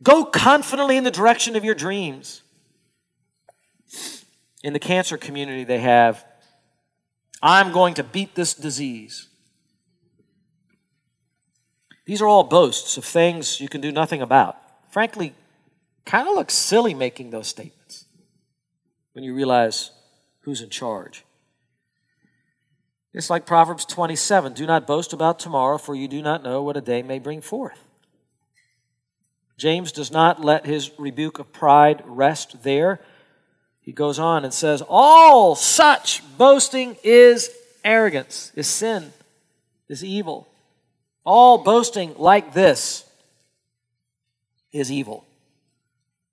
Go 0.01 0.25
confidently 0.25 0.97
in 0.97 1.03
the 1.03 1.11
direction 1.11 1.55
of 1.55 1.63
your 1.63 1.75
dreams. 1.75 2.41
In 4.63 4.73
the 4.73 4.79
cancer 4.79 5.15
community, 5.15 5.63
they 5.63 5.77
have, 5.77 6.25
I'm 7.39 7.71
going 7.71 7.93
to 7.93 8.03
beat 8.03 8.33
this 8.33 8.55
disease. 8.55 9.27
These 12.07 12.19
are 12.23 12.27
all 12.27 12.43
boasts 12.43 12.97
of 12.97 13.05
things 13.05 13.61
you 13.61 13.69
can 13.69 13.79
do 13.79 13.91
nothing 13.91 14.23
about. 14.23 14.57
Frankly, 14.89 15.35
kind 16.03 16.27
of 16.27 16.33
looks 16.33 16.55
silly 16.55 16.95
making 16.95 17.29
those 17.29 17.47
statements 17.47 18.05
when 19.13 19.23
you 19.23 19.35
realize 19.35 19.91
who's 20.39 20.61
in 20.61 20.71
charge. 20.71 21.26
It's 23.13 23.29
like 23.29 23.45
Proverbs 23.45 23.85
27 23.85 24.53
Do 24.53 24.65
not 24.65 24.87
boast 24.87 25.13
about 25.13 25.39
tomorrow, 25.39 25.77
for 25.77 25.95
you 25.95 26.07
do 26.07 26.21
not 26.21 26.43
know 26.43 26.61
what 26.61 26.77
a 26.77 26.81
day 26.81 27.01
may 27.01 27.19
bring 27.19 27.41
forth. 27.41 27.79
James 29.57 29.91
does 29.91 30.11
not 30.11 30.43
let 30.43 30.65
his 30.65 30.91
rebuke 30.99 31.39
of 31.39 31.51
pride 31.51 32.03
rest 32.05 32.61
there. 32.63 32.99
he 33.81 33.91
goes 33.91 34.19
on 34.19 34.43
and 34.43 34.53
says, 34.53 34.83
All 34.87 35.55
such 35.55 36.21
boasting 36.37 36.95
is 37.03 37.49
arrogance, 37.83 38.51
is 38.55 38.67
sin, 38.67 39.11
is 39.87 40.03
evil. 40.03 40.47
All 41.23 41.57
boasting 41.57 42.13
like 42.17 42.53
this 42.53 43.03
is 44.71 44.91
evil. 44.91 45.25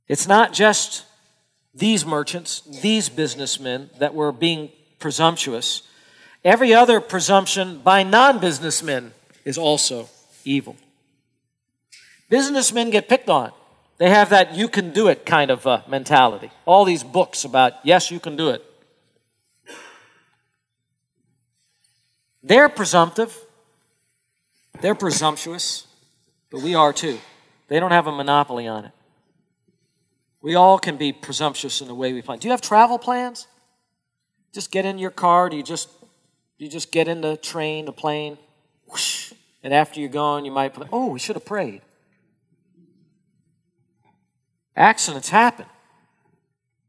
It's 0.07 0.29
not 0.29 0.53
just 0.53 1.05
these 1.75 2.05
merchants, 2.05 2.61
these 2.83 3.09
businessmen 3.09 3.91
that 3.99 4.15
were 4.15 4.33
being 4.33 4.71
presumptuous. 4.99 5.83
Every 6.45 6.75
other 6.75 7.01
presumption 7.01 7.79
by 7.79 8.03
non 8.03 8.39
businessmen 8.39 9.13
is 9.45 9.57
also 9.57 10.09
evil. 10.45 10.77
Businessmen 12.29 12.91
get 12.91 13.09
picked 13.09 13.31
on. 13.31 13.53
They 13.97 14.11
have 14.11 14.31
that 14.31 14.55
you 14.55 14.69
can 14.69 14.93
do 14.93 15.09
it 15.09 15.25
kind 15.25 15.51
of 15.51 15.67
uh, 15.67 15.83
mentality. 15.89 16.51
All 16.67 16.85
these 16.85 17.05
books 17.05 17.45
about, 17.45 17.75
yes, 17.85 18.11
you 18.11 18.21
can 18.21 18.37
do 18.37 18.51
it. 18.51 18.63
They're 22.43 22.69
presumptive, 22.69 23.35
they're 24.83 24.95
presumptuous, 24.95 25.87
but 26.51 26.61
we 26.61 26.75
are 26.75 26.93
too. 26.93 27.19
They 27.69 27.81
don't 27.81 27.93
have 27.93 28.07
a 28.07 28.13
monopoly 28.13 28.67
on 28.67 28.85
it. 28.85 28.91
We 30.43 30.55
all 30.55 30.79
can 30.79 30.99
be 30.99 31.11
presumptuous 31.11 31.81
in 31.81 31.89
the 31.89 31.95
way 31.95 32.13
we 32.13 32.21
plan. 32.21 32.39
Do 32.39 32.49
you 32.49 32.53
have 32.53 32.61
travel 32.61 32.99
plans? 32.99 33.47
Just 34.53 34.71
get 34.71 34.85
in 34.85 34.99
your 34.99 35.11
car. 35.11 35.49
Do 35.49 35.57
you 35.57 35.63
just 35.63 35.89
you 36.65 36.71
just 36.71 36.91
get 36.91 37.09
in 37.09 37.21
the 37.21 37.37
train, 37.37 37.85
the 37.85 37.93
plane, 37.93 38.39
whoosh, 38.87 39.35
and 39.63 39.75
after 39.75 40.01
you're 40.01 40.09
gone, 40.09 40.47
you 40.47 40.51
might. 40.51 40.75
Oh, 40.91 41.09
we 41.09 41.19
should 41.19 41.37
have 41.37 41.45
prayed. 41.45 41.83
Accidents 44.75 45.29
happen. 45.29 45.67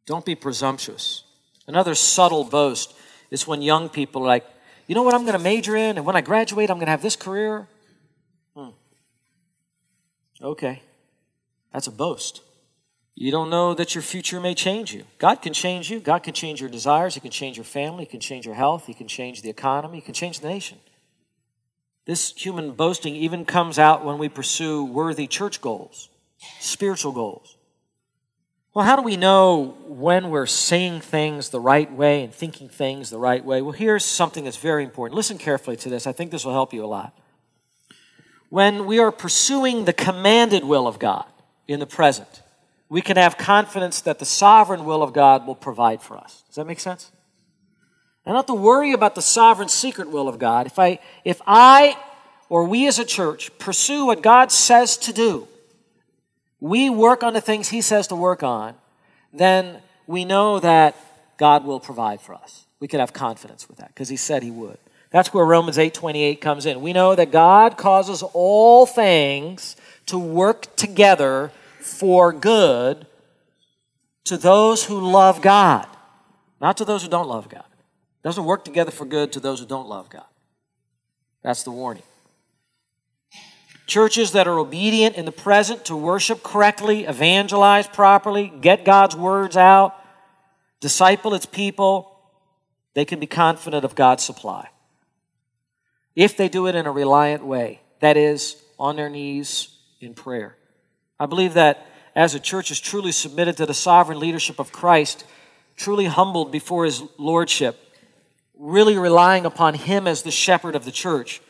Don't 0.06 0.24
be 0.24 0.34
presumptuous. 0.34 1.24
Another 1.68 1.94
subtle 1.94 2.46
boast 2.46 2.96
is 3.32 3.46
when 3.46 3.62
young 3.62 3.90
people 3.90 4.24
are 4.24 4.28
like, 4.28 4.46
you 4.88 4.96
know 4.96 5.04
what 5.04 5.14
I'm 5.14 5.24
going 5.24 5.38
to 5.38 5.44
major 5.44 5.76
in, 5.76 5.98
and 5.98 6.06
when 6.06 6.16
I 6.16 6.22
graduate, 6.22 6.70
I'm 6.70 6.78
going 6.78 6.86
to 6.88 6.92
have 6.92 7.02
this 7.02 7.18
career. 7.18 7.68
Hmm. 8.56 8.70
Okay. 10.42 10.82
That's 11.74 11.88
a 11.88 11.92
boast. 11.92 12.42
You 13.18 13.32
don't 13.32 13.50
know 13.50 13.74
that 13.74 13.96
your 13.96 14.02
future 14.02 14.42
may 14.42 14.54
change 14.54 14.94
you. 14.94 15.06
God 15.20 15.42
can 15.42 15.54
change 15.54 15.90
you. 15.90 16.02
God 16.02 16.20
can 16.20 16.34
change 16.34 16.60
your 16.60 16.70
desires. 16.70 17.14
He 17.14 17.22
can 17.22 17.32
change 17.32 17.56
your 17.56 17.64
family. 17.64 18.04
He 18.04 18.10
can 18.10 18.20
change 18.20 18.46
your 18.46 18.56
health. 18.56 18.88
He 18.88 18.94
can 18.94 19.08
change 19.08 19.42
the 19.42 19.50
economy. 19.50 19.98
He 19.98 20.02
can 20.02 20.14
change 20.14 20.42
the 20.42 20.50
nation. 20.50 20.80
This 22.06 22.34
human 22.36 22.72
boasting 22.72 23.16
even 23.16 23.46
comes 23.46 23.80
out 23.80 24.04
when 24.04 24.18
we 24.18 24.28
pursue 24.28 24.84
worthy 24.84 25.28
church 25.28 25.62
goals, 25.62 26.10
spiritual 26.60 27.14
goals. 27.14 27.56
Well, 28.74 28.84
how 28.84 28.98
do 28.98 29.02
we 29.02 29.16
know 29.16 29.78
when 29.88 30.30
we're 30.30 30.46
saying 30.46 31.00
things 31.00 31.50
the 31.50 31.62
right 31.62 31.90
way 31.90 32.26
and 32.26 32.34
thinking 32.34 32.68
things 32.68 33.10
the 33.10 33.18
right 33.18 33.44
way? 33.44 33.62
Well, 33.62 33.72
here's 33.72 34.04
something 34.04 34.44
that's 34.44 34.58
very 34.58 34.84
important. 34.84 35.16
Listen 35.16 35.38
carefully 35.38 35.78
to 35.78 35.90
this. 35.90 36.06
I 36.06 36.12
think 36.12 36.32
this 36.32 36.44
will 36.44 36.52
help 36.52 36.74
you 36.74 36.84
a 36.84 36.86
lot. 36.86 37.18
When 38.50 38.86
we 38.86 39.00
are 39.00 39.14
pursuing 39.14 39.86
the 39.86 39.94
commanded 39.94 40.66
will 40.66 40.88
of 40.88 41.00
God 41.00 41.26
in 41.70 41.80
the 41.80 41.88
present, 41.88 42.42
we 42.90 43.02
can 43.02 43.18
have 43.18 43.38
confidence 43.38 44.02
that 44.02 44.20
the 44.20 44.26
sovereign 44.26 44.86
will 44.86 45.02
of 45.02 45.14
God 45.14 45.48
will 45.48 45.56
provide 45.56 46.02
for 46.02 46.18
us. 46.18 46.44
Does 46.48 46.56
that 46.56 46.66
make 46.66 46.80
sense? 46.80 47.12
I 48.26 48.30
don't 48.30 48.38
have 48.38 48.46
to 48.48 48.54
worry 48.54 48.94
about 48.94 49.16
the 49.16 49.22
sovereign 49.22 49.70
secret 49.70 50.10
will 50.10 50.28
of 50.28 50.40
God. 50.40 50.66
If 50.66 50.80
I, 50.80 51.00
if 51.24 51.42
I 51.46 51.98
or 52.50 52.66
we 52.66 52.88
as 52.88 53.00
a 53.00 53.06
church 53.06 53.56
pursue 53.58 54.06
what 54.06 54.22
God 54.22 54.52
says 54.52 54.98
to 54.98 55.14
do, 55.14 55.48
we 56.60 56.90
work 56.90 57.24
on 57.24 57.34
the 57.34 57.42
things 57.42 57.70
He 57.70 57.82
says 57.82 58.08
to 58.08 58.16
work 58.16 58.44
on, 58.44 58.76
then 59.34 59.82
we 60.08 60.26
know 60.26 60.60
that 60.60 60.96
God 61.38 61.66
will 61.66 61.80
provide 61.80 62.22
for 62.22 62.34
us. 62.34 62.66
We 62.80 62.88
can 62.88 63.00
have 63.00 63.14
confidence 63.14 63.68
with 63.68 63.78
that 63.78 63.90
because 63.90 64.10
He 64.10 64.18
said 64.18 64.42
He 64.42 64.52
would. 64.52 64.78
That's 65.12 65.34
where 65.34 65.46
Romans 65.46 65.78
8 65.78 65.94
28 65.94 66.42
comes 66.42 66.66
in. 66.66 66.82
We 66.82 66.94
know 66.94 67.16
that 67.16 67.32
God 67.32 67.78
causes 67.78 68.24
all 68.34 68.86
things 68.86 69.76
to 70.08 70.18
work 70.18 70.76
together 70.76 71.52
for 71.86 72.34
good 72.34 73.08
to 74.26 74.38
those 74.38 74.86
who 74.86 75.00
love 75.00 75.42
God, 75.42 75.88
not 76.60 76.78
to 76.78 76.86
those 76.86 77.04
who 77.04 77.10
don't 77.10 77.28
love 77.28 77.48
God. 77.48 77.66
It 77.70 78.24
doesn't 78.24 78.46
work 78.46 78.66
together 78.66 78.92
for 78.92 79.06
good 79.06 79.32
to 79.34 79.40
those 79.40 79.60
who 79.60 79.66
don't 79.66 79.88
love 79.88 80.10
God. 80.10 80.26
That's 81.44 81.64
the 81.64 81.72
warning. 81.72 82.04
Churches 83.86 84.32
that 84.32 84.48
are 84.48 84.58
obedient 84.58 85.16
in 85.16 85.26
the 85.26 85.32
present 85.32 85.86
to 85.86 85.96
worship 85.96 86.42
correctly, 86.42 87.06
evangelize 87.06 87.88
properly, 87.88 88.52
get 88.62 88.84
God's 88.84 89.16
words 89.16 89.56
out, 89.56 89.96
disciple 90.80 91.36
its 91.36 91.46
people, 91.46 92.12
they 92.96 93.06
can 93.06 93.20
be 93.20 93.28
confident 93.28 93.86
of 93.86 93.94
God's 93.94 94.24
supply. 94.24 94.70
If 96.16 96.36
they 96.36 96.50
do 96.50 96.66
it 96.66 96.74
in 96.74 96.88
a 96.88 96.92
reliant 96.92 97.46
way, 97.46 97.82
that 98.00 98.18
is, 98.18 98.56
on 98.80 98.96
their 98.96 99.10
knees 99.10 99.70
in 100.02 100.16
prayer. 100.16 100.58
I 101.20 101.26
believe 101.26 101.54
that 101.54 101.86
as 102.16 102.34
a 102.34 102.40
church 102.40 102.72
is 102.72 102.80
truly 102.80 103.12
submitted 103.12 103.58
to 103.58 103.66
the 103.66 103.74
sovereign 103.74 104.20
leadership 104.20 104.60
of 104.60 104.72
Christ, 104.72 105.26
truly 105.76 106.06
humbled 106.06 106.52
before 106.52 106.86
his 106.86 107.04
lordship, 107.18 107.78
really 108.58 108.98
relying 108.98 109.46
upon 109.46 109.74
him 109.74 110.08
as 110.08 110.24
the 110.24 110.32
shepherd 110.32 110.76
of 110.76 110.86
the 110.86 110.92
church, 110.92 111.42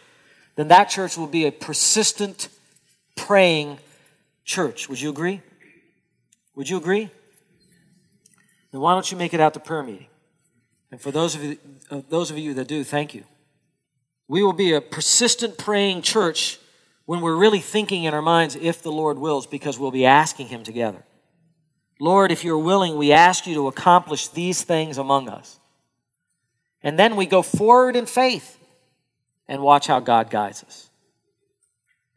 then 0.55 0.67
that 0.69 0.85
church 0.89 1.17
will 1.17 1.27
be 1.27 1.45
a 1.45 1.51
persistent, 1.51 2.49
praying 3.15 3.79
church. 4.43 4.89
Would 4.89 5.01
you 5.01 5.09
agree? 5.09 5.41
Would 6.55 6.69
you 6.69 6.77
agree? 6.77 7.09
Then 8.71 8.81
why 8.81 8.93
don't 8.93 9.09
you 9.11 9.17
make 9.17 9.33
it 9.33 9.39
out 9.39 9.53
to 9.53 9.59
prayer 9.59 9.83
meeting? 9.83 10.07
And 10.91 11.01
for 11.01 11.11
those 11.11 11.35
of 11.35 11.43
you, 11.43 11.57
uh, 11.91 12.01
those 12.09 12.31
of 12.31 12.37
you 12.37 12.53
that 12.53 12.67
do, 12.67 12.83
thank 12.83 13.13
you. 13.13 13.23
We 14.27 14.41
will 14.43 14.53
be 14.53 14.73
a 14.73 14.81
persistent 14.81 15.57
praying 15.57 16.01
church 16.01 16.59
when 17.05 17.21
we're 17.21 17.35
really 17.35 17.59
thinking 17.59 18.03
in 18.03 18.13
our 18.13 18.21
minds, 18.21 18.55
if 18.55 18.81
the 18.81 18.91
Lord 18.91 19.17
wills, 19.17 19.45
because 19.47 19.77
we'll 19.77 19.91
be 19.91 20.05
asking 20.05 20.47
Him 20.47 20.63
together. 20.63 21.03
Lord, 21.99 22.31
if 22.31 22.43
you're 22.43 22.57
willing, 22.57 22.97
we 22.97 23.11
ask 23.11 23.47
you 23.47 23.53
to 23.55 23.67
accomplish 23.67 24.27
these 24.27 24.63
things 24.63 24.97
among 24.97 25.29
us. 25.29 25.59
And 26.83 26.99
then 26.99 27.15
we 27.15 27.25
go 27.25 27.41
forward 27.41 27.95
in 27.95 28.05
faith 28.05 28.59
and 29.47 29.61
watch 29.61 29.87
how 29.87 29.99
God 29.99 30.29
guides 30.29 30.63
us. 30.63 30.89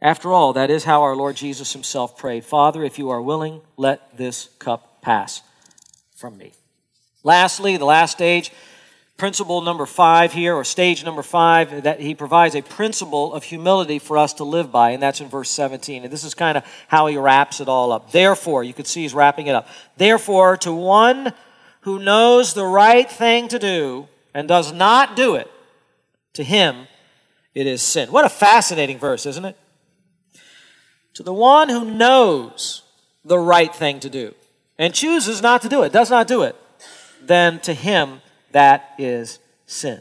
After 0.01 0.33
all, 0.33 0.53
that 0.53 0.71
is 0.71 0.85
how 0.85 1.03
our 1.03 1.17
Lord 1.17 1.37
Jesus 1.37 1.73
Himself 1.73 2.17
prayed 2.17 2.45
Father, 2.45 2.83
if 2.83 2.99
you 2.99 3.11
are 3.11 3.23
willing, 3.23 3.61
let 3.77 4.17
this 4.17 4.49
cup 4.59 5.03
pass 5.03 5.43
from 6.17 6.39
me. 6.39 6.53
Lastly, 7.23 7.77
the 7.77 7.85
last 7.85 8.13
stage, 8.13 8.53
principle 9.19 9.61
number 9.61 9.85
five 9.85 10.33
here, 10.33 10.55
or 10.55 10.63
stage 10.63 11.05
number 11.05 11.25
five, 11.25 11.83
that 11.83 12.01
he 12.01 12.15
provides 12.15 12.55
a 12.55 12.63
principle 12.63 13.35
of 13.35 13.43
humility 13.43 13.99
for 13.99 14.17
us 14.17 14.33
to 14.35 14.45
live 14.45 14.71
by, 14.71 14.93
and 14.93 15.03
that's 15.03 15.21
in 15.21 15.29
verse 15.29 15.51
17. 15.51 16.05
And 16.05 16.13
this 16.13 16.23
is 16.23 16.35
kind 16.35 16.57
of 16.57 16.65
how 16.87 17.09
he 17.09 17.19
wraps 17.19 17.61
it 17.61 17.69
all 17.69 17.91
up. 17.93 18.13
Therefore, 18.13 18.63
you 18.63 18.73
can 18.73 18.85
see 18.85 19.03
he's 19.03 19.13
wrapping 19.13 19.49
it 19.49 19.57
up. 19.57 19.69
Therefore, 19.97 20.57
to 20.59 20.73
one 20.73 21.33
who 21.81 21.99
knows 21.99 22.55
the 22.55 22.65
right 22.65 23.11
thing 23.11 23.49
to 23.49 23.59
do 23.59 24.07
and 24.33 24.47
does 24.47 24.73
not 24.73 25.17
do 25.17 25.35
it, 25.35 25.51
to 26.35 26.45
him 26.45 26.87
it 27.55 27.67
is 27.67 27.83
sin. 27.83 28.13
What 28.13 28.25
a 28.25 28.29
fascinating 28.29 28.99
verse, 28.99 29.27
isn't 29.27 29.45
it? 29.45 29.59
To 31.15 31.25
the 31.25 31.35
one 31.35 31.69
who 31.69 31.85
knows 31.85 32.85
the 33.25 33.39
right 33.39 33.75
thing 33.75 33.99
to 34.01 34.09
do 34.09 34.37
and 34.79 34.95
chooses 34.95 35.43
not 35.43 35.63
to 35.63 35.69
do 35.69 35.83
it, 35.83 35.93
does 35.93 36.09
not 36.09 36.29
do 36.29 36.43
it, 36.43 36.55
then 37.21 37.59
to 37.61 37.75
him 37.75 38.21
that 38.53 38.95
is 38.99 39.39
sin. 39.67 40.01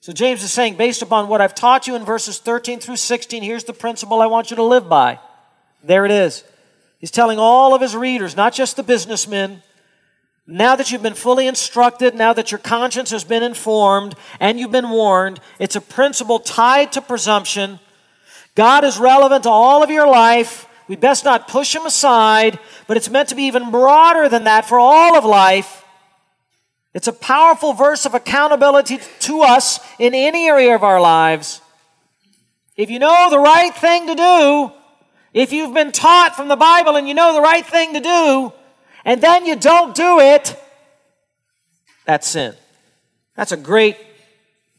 So 0.00 0.12
James 0.12 0.42
is 0.42 0.52
saying, 0.52 0.76
based 0.76 1.02
upon 1.02 1.28
what 1.28 1.40
I've 1.40 1.54
taught 1.54 1.86
you 1.86 1.94
in 1.94 2.04
verses 2.04 2.38
13 2.38 2.80
through 2.80 2.96
16, 2.96 3.42
here's 3.42 3.64
the 3.64 3.72
principle 3.72 4.22
I 4.22 4.26
want 4.26 4.50
you 4.50 4.56
to 4.56 4.62
live 4.62 4.88
by. 4.88 5.18
There 5.82 6.04
it 6.04 6.10
is. 6.10 6.44
He's 6.98 7.10
telling 7.10 7.38
all 7.38 7.74
of 7.74 7.80
his 7.80 7.94
readers, 7.94 8.36
not 8.36 8.52
just 8.52 8.76
the 8.76 8.82
businessmen, 8.82 9.62
now 10.50 10.76
that 10.76 10.90
you've 10.90 11.02
been 11.02 11.12
fully 11.12 11.46
instructed, 11.46 12.14
now 12.14 12.32
that 12.32 12.50
your 12.50 12.58
conscience 12.58 13.10
has 13.10 13.22
been 13.22 13.42
informed 13.42 14.14
and 14.40 14.58
you've 14.58 14.72
been 14.72 14.88
warned, 14.88 15.40
it's 15.58 15.76
a 15.76 15.80
principle 15.80 16.38
tied 16.38 16.92
to 16.92 17.02
presumption. 17.02 17.78
God 18.54 18.82
is 18.82 18.98
relevant 18.98 19.42
to 19.42 19.50
all 19.50 19.82
of 19.82 19.90
your 19.90 20.08
life. 20.08 20.66
We 20.88 20.96
best 20.96 21.26
not 21.26 21.48
push 21.48 21.76
him 21.76 21.84
aside, 21.84 22.58
but 22.86 22.96
it's 22.96 23.10
meant 23.10 23.28
to 23.28 23.34
be 23.34 23.42
even 23.42 23.70
broader 23.70 24.26
than 24.30 24.44
that 24.44 24.64
for 24.64 24.78
all 24.78 25.18
of 25.18 25.24
life. 25.26 25.84
It's 26.98 27.06
a 27.06 27.12
powerful 27.12 27.74
verse 27.74 28.06
of 28.06 28.14
accountability 28.14 28.98
to 29.20 29.42
us 29.42 29.78
in 30.00 30.14
any 30.16 30.48
area 30.48 30.74
of 30.74 30.82
our 30.82 31.00
lives. 31.00 31.60
If 32.76 32.90
you 32.90 32.98
know 32.98 33.30
the 33.30 33.38
right 33.38 33.72
thing 33.72 34.08
to 34.08 34.16
do, 34.16 34.72
if 35.32 35.52
you've 35.52 35.72
been 35.72 35.92
taught 35.92 36.34
from 36.34 36.48
the 36.48 36.56
Bible 36.56 36.96
and 36.96 37.06
you 37.06 37.14
know 37.14 37.34
the 37.34 37.40
right 37.40 37.64
thing 37.64 37.94
to 37.94 38.00
do, 38.00 38.52
and 39.04 39.20
then 39.20 39.46
you 39.46 39.54
don't 39.54 39.94
do 39.94 40.18
it, 40.18 40.60
that's 42.04 42.26
sin. 42.26 42.56
That's 43.36 43.52
a 43.52 43.56
great 43.56 43.96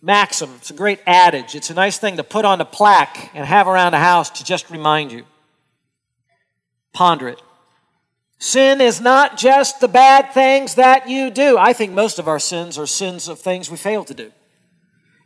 maxim. 0.02 0.50
It's 0.58 0.72
a 0.72 0.74
great 0.74 1.00
adage. 1.08 1.56
It's 1.56 1.70
a 1.70 1.74
nice 1.74 2.00
thing 2.00 2.18
to 2.18 2.24
put 2.26 2.44
on 2.44 2.60
a 2.60 2.66
plaque 2.66 3.32
and 3.34 3.46
have 3.46 3.66
around 3.66 3.94
the 3.94 4.00
house 4.00 4.30
to 4.32 4.44
just 4.44 4.70
remind 4.70 5.14
you. 5.14 5.24
Ponder 6.92 7.30
it. 7.30 7.42
Sin 8.39 8.79
is 8.79 9.01
not 9.01 9.38
just 9.38 9.81
the 9.81 9.89
bad 9.89 10.34
things 10.34 10.75
that 10.75 11.10
you 11.10 11.29
do. 11.29 11.58
I 11.58 11.74
think 11.74 11.91
most 11.91 12.19
of 12.19 12.27
our 12.29 12.39
sins 12.39 12.77
are 12.77 12.88
sins 12.88 13.27
of 13.27 13.39
things 13.39 13.69
we 13.69 13.75
fail 13.75 14.05
to 14.05 14.13
do. 14.13 14.31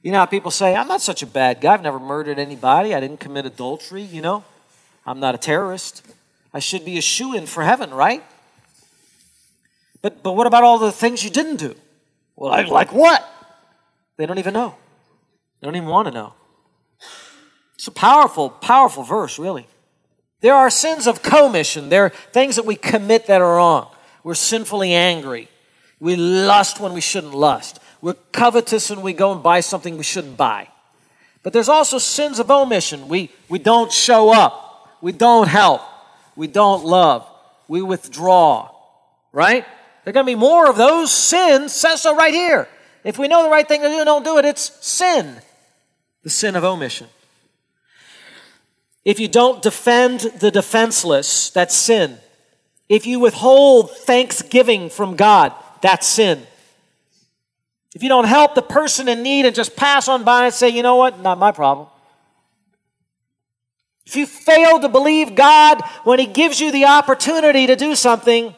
You 0.01 0.11
know 0.11 0.17
how 0.17 0.25
people 0.25 0.49
say, 0.49 0.75
I'm 0.75 0.87
not 0.87 0.99
such 0.99 1.21
a 1.21 1.27
bad 1.27 1.61
guy. 1.61 1.75
I've 1.75 1.83
never 1.83 1.99
murdered 1.99 2.39
anybody. 2.39 2.93
I 2.93 2.99
didn't 2.99 3.19
commit 3.19 3.45
adultery, 3.45 4.01
you 4.01 4.21
know. 4.21 4.43
I'm 5.05 5.19
not 5.19 5.35
a 5.35 5.37
terrorist. 5.37 6.05
I 6.53 6.59
should 6.59 6.85
be 6.85 6.97
a 6.97 7.01
shoo 7.01 7.35
in 7.35 7.45
for 7.45 7.63
heaven, 7.63 7.93
right? 7.93 8.23
But, 10.01 10.23
but 10.23 10.33
what 10.33 10.47
about 10.47 10.63
all 10.63 10.79
the 10.79 10.91
things 10.91 11.23
you 11.23 11.29
didn't 11.29 11.57
do? 11.57 11.75
Well, 12.35 12.51
I, 12.51 12.63
like 12.63 12.91
what? 12.91 13.25
They 14.17 14.25
don't 14.25 14.39
even 14.39 14.53
know. 14.53 14.75
They 15.61 15.67
don't 15.67 15.75
even 15.75 15.87
want 15.87 16.07
to 16.07 16.13
know. 16.13 16.33
It's 17.75 17.87
a 17.87 17.91
powerful, 17.91 18.49
powerful 18.49 19.03
verse, 19.03 19.37
really. 19.37 19.67
There 20.43 20.53
are 20.53 20.69
sins 20.69 21.07
of 21.07 21.23
commission. 21.23 21.87
There 21.87 22.03
are 22.03 22.09
things 22.09 22.57
that 22.57 22.65
we 22.65 22.75
commit 22.75 23.27
that 23.27 23.39
are 23.39 23.55
wrong. 23.55 23.87
We're 24.25 24.33
sinfully 24.33 24.93
angry. 24.93 25.47
We 26.01 26.17
lust 26.17 26.81
when 26.81 26.91
we 26.91 26.99
shouldn't 26.99 27.33
lust. 27.33 27.79
We're 28.01 28.15
covetous 28.33 28.89
and 28.89 29.01
we 29.01 29.13
go 29.13 29.31
and 29.31 29.41
buy 29.41 29.61
something 29.61 29.97
we 29.97 30.03
shouldn't 30.03 30.35
buy. 30.35 30.67
But 31.43 31.53
there's 31.53 31.69
also 31.69 31.97
sins 31.97 32.39
of 32.39 32.51
omission. 32.51 33.07
We, 33.07 33.31
we 33.47 33.57
don't 33.57 33.89
show 33.89 34.33
up. 34.33 34.97
We 35.01 35.13
don't 35.13 35.47
help. 35.47 35.81
We 36.35 36.47
don't 36.47 36.83
love. 36.83 37.25
We 37.69 37.81
withdraw. 37.81 38.69
Right? 39.31 39.65
There 40.03 40.11
are 40.11 40.13
going 40.13 40.25
to 40.25 40.29
be 40.29 40.35
more 40.35 40.69
of 40.69 40.75
those 40.75 41.09
sins. 41.09 41.71
Says 41.71 42.01
so 42.01 42.17
right 42.17 42.33
here. 42.33 42.67
If 43.05 43.17
we 43.17 43.29
know 43.29 43.43
the 43.43 43.49
right 43.49 43.65
thing 43.65 43.79
to 43.79 43.87
do 43.87 43.97
and 43.97 44.05
don't 44.05 44.25
do 44.25 44.37
it, 44.39 44.43
it's 44.43 44.85
sin. 44.85 45.37
The 46.23 46.29
sin 46.29 46.57
of 46.57 46.65
omission. 46.65 47.07
If 49.05 49.19
you 49.19 49.27
don't 49.27 49.61
defend 49.61 50.21
the 50.39 50.51
defenseless, 50.51 51.49
that's 51.49 51.75
sin. 51.75 52.17
If 52.87 53.05
you 53.05 53.19
withhold 53.19 53.91
thanksgiving 53.91 54.89
from 54.89 55.15
God, 55.15 55.53
that's 55.81 56.07
sin. 56.07 56.45
If 57.95 58.01
you 58.01 58.09
don't 58.09 58.25
help 58.25 58.55
the 58.55 58.61
person 58.61 59.07
in 59.07 59.21
need 59.21 59.45
and 59.45 59.55
just 59.55 59.75
pass 59.75 60.07
on 60.07 60.23
by 60.23 60.45
and 60.45 60.53
say, 60.53 60.69
you 60.69 60.83
know 60.83 60.95
what, 60.95 61.19
not 61.19 61.37
my 61.37 61.51
problem. 61.51 61.87
If 64.05 64.15
you 64.15 64.25
fail 64.25 64.79
to 64.79 64.89
believe 64.89 65.35
God 65.35 65.81
when 66.03 66.19
He 66.19 66.25
gives 66.25 66.59
you 66.59 66.71
the 66.71 66.85
opportunity 66.85 67.67
to 67.67 67.75
do 67.75 67.95
something, 67.95 68.53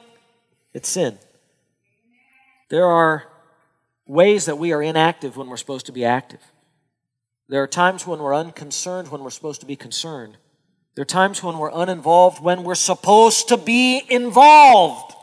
it's 0.73 0.89
sin. 0.89 1.17
There 2.69 2.85
are 2.85 3.25
ways 4.07 4.45
that 4.45 4.57
we 4.57 4.73
are 4.73 4.81
inactive 4.81 5.37
when 5.37 5.47
we're 5.47 5.57
supposed 5.57 5.85
to 5.87 5.91
be 5.91 6.05
active. 6.05 6.41
There 7.47 7.61
are 7.61 7.67
times 7.67 8.07
when 8.07 8.19
we're 8.19 8.35
unconcerned 8.35 9.09
when 9.09 9.21
we're 9.21 9.29
supposed 9.29 9.61
to 9.61 9.67
be 9.67 9.75
concerned. 9.75 10.37
There 10.95 11.03
are 11.03 11.05
times 11.05 11.43
when 11.43 11.57
we're 11.57 11.71
uninvolved 11.73 12.41
when 12.41 12.63
we're 12.63 12.75
supposed 12.75 13.49
to 13.49 13.57
be 13.57 14.01
involved. 14.09 15.13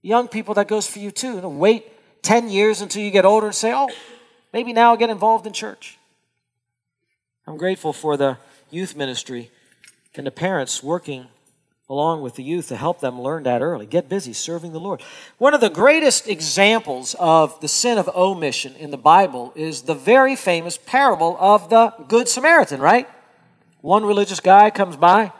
Young 0.00 0.26
people, 0.26 0.54
that 0.54 0.66
goes 0.68 0.86
for 0.86 0.98
you 0.98 1.10
too. 1.10 1.34
You 1.34 1.40
know, 1.42 1.48
wait 1.48 1.86
10 2.22 2.48
years 2.48 2.80
until 2.80 3.02
you 3.02 3.10
get 3.10 3.24
older 3.24 3.46
and 3.46 3.54
say, 3.54 3.72
oh, 3.72 3.90
maybe 4.52 4.72
now 4.72 4.90
I'll 4.90 4.96
get 4.96 5.10
involved 5.10 5.46
in 5.46 5.52
church. 5.52 5.98
I'm 7.46 7.56
grateful 7.56 7.92
for 7.92 8.16
the 8.16 8.38
youth 8.70 8.96
ministry 8.96 9.50
and 10.14 10.26
the 10.26 10.30
parents 10.30 10.82
working 10.82 11.28
along 11.92 12.22
with 12.22 12.36
the 12.36 12.42
youth 12.42 12.68
to 12.68 12.76
help 12.76 13.00
them 13.00 13.20
learn 13.20 13.42
that 13.42 13.60
early. 13.60 13.84
Get 13.84 14.08
busy 14.08 14.32
serving 14.32 14.72
the 14.72 14.80
Lord. 14.80 15.02
One 15.36 15.52
of 15.52 15.60
the 15.60 15.68
greatest 15.68 16.26
examples 16.26 17.14
of 17.18 17.60
the 17.60 17.68
sin 17.68 17.98
of 17.98 18.08
omission 18.16 18.74
in 18.76 18.90
the 18.90 18.96
Bible 18.96 19.52
is 19.54 19.82
the 19.82 19.94
very 19.94 20.34
famous 20.34 20.78
parable 20.78 21.36
of 21.38 21.68
the 21.68 21.92
Good 22.08 22.30
Samaritan, 22.30 22.80
right? 22.80 23.06
One 23.82 24.06
religious 24.06 24.40
guy 24.40 24.70
comes 24.70 24.96
by, 24.96 25.32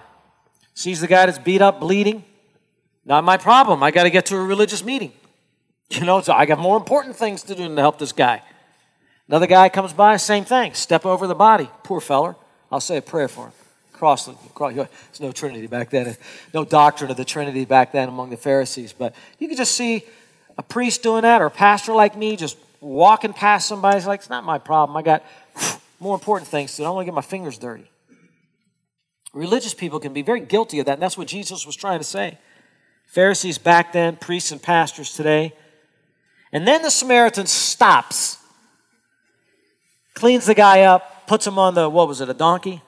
sees 0.75 1.01
the 1.01 1.07
guy 1.07 1.25
that's 1.25 1.39
beat 1.39 1.63
up, 1.63 1.81
bleeding. 1.81 2.23
Not 3.07 3.25
my 3.25 3.39
problem. 3.39 3.83
I 3.83 3.91
got 3.91 4.03
to 4.03 4.11
get 4.11 4.27
to 4.27 4.37
a 4.37 4.43
religious 4.45 4.85
meeting. 4.85 5.13
You 5.91 6.07
know, 6.07 6.23
so 6.23 6.33
I 6.33 6.47
got 6.47 6.59
more 6.59 6.79
important 6.79 7.17
things 7.17 7.43
to 7.43 7.55
do 7.55 7.65
than 7.65 7.77
to 7.77 7.83
help 7.83 7.99
this 7.99 8.13
guy. 8.13 8.41
Another 9.29 9.47
guy 9.47 9.69
comes 9.69 9.93
by, 9.93 10.17
same 10.17 10.47
thing. 10.47 10.73
Step 10.73 11.05
over 11.05 11.27
the 11.27 11.35
body. 11.35 11.69
Poor 11.85 12.01
feller. 12.01 12.35
I'll 12.71 12.81
say 12.81 12.97
a 12.97 13.03
prayer 13.03 13.29
for 13.29 13.49
him. 13.49 13.53
Cross, 14.03 14.31
cross 14.53 14.75
there's 14.75 15.21
no 15.21 15.31
Trinity 15.31 15.69
back 15.69 15.91
then, 15.91 16.17
no 16.53 16.65
doctrine 16.65 17.13
of 17.13 17.17
the 17.17 17.25
Trinity 17.25 17.65
back 17.65 17.93
then 17.93 18.09
among 18.09 18.31
the 18.31 18.37
Pharisees. 18.37 18.93
But 18.93 19.15
you 19.39 19.47
could 19.47 19.57
just 19.57 19.77
see 19.77 20.03
a 20.59 20.63
priest 20.65 21.05
doing 21.05 21.23
that 21.23 21.41
or 21.41 21.47
a 21.47 21.51
pastor 21.53 21.93
like 21.93 22.17
me 22.17 22.35
just 22.35 22.59
walking 22.81 23.33
past 23.33 23.69
somebody. 23.69 23.99
It's 23.99 24.07
like, 24.09 24.19
it's 24.19 24.29
not 24.29 24.43
my 24.43 24.59
problem. 24.59 24.97
I 24.97 25.03
got 25.03 25.23
more 26.01 26.17
important 26.17 26.51
things 26.51 26.73
to 26.73 26.79
do. 26.79 26.83
I 26.83 26.87
don't 26.87 26.97
want 26.97 27.05
to 27.05 27.13
get 27.13 27.15
my 27.15 27.21
fingers 27.21 27.59
dirty. 27.59 27.89
Religious 29.33 29.73
people 29.73 30.01
can 30.01 30.13
be 30.13 30.23
very 30.23 30.41
guilty 30.41 30.81
of 30.81 30.87
that, 30.87 30.95
and 30.95 31.03
that's 31.03 31.17
what 31.17 31.29
Jesus 31.29 31.65
was 31.65 31.77
trying 31.77 32.01
to 32.01 32.05
say. 32.05 32.39
Pharisees 33.07 33.57
back 33.57 33.93
then, 33.93 34.17
priests 34.17 34.51
and 34.51 34.61
pastors 34.61 35.15
today. 35.15 35.53
And 36.53 36.67
then 36.67 36.83
the 36.83 36.91
Samaritan 36.91 37.47
stops, 37.47 38.39
cleans 40.15 40.47
the 40.47 40.57
guy 40.57 40.81
up, 40.81 41.29
puts 41.29 41.47
him 41.47 41.57
on 41.57 41.75
the, 41.75 41.89
what 41.89 42.09
was 42.09 42.21
it, 42.21 42.29
a 42.29 42.35
donkey? 42.35 42.83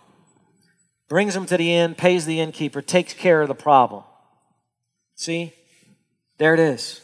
Brings 1.09 1.35
them 1.35 1.47
to 1.47 1.57
the 1.57 1.73
inn, 1.73 1.95
pays 1.95 2.25
the 2.25 2.41
innkeeper, 2.41 2.81
takes 2.81 3.13
care 3.13 3.43
of 3.43 3.49
the 3.49 3.55
problem. 3.55 4.05
See? 5.15 5.53
There 6.39 6.55
it 6.55 6.61
is. 6.61 7.01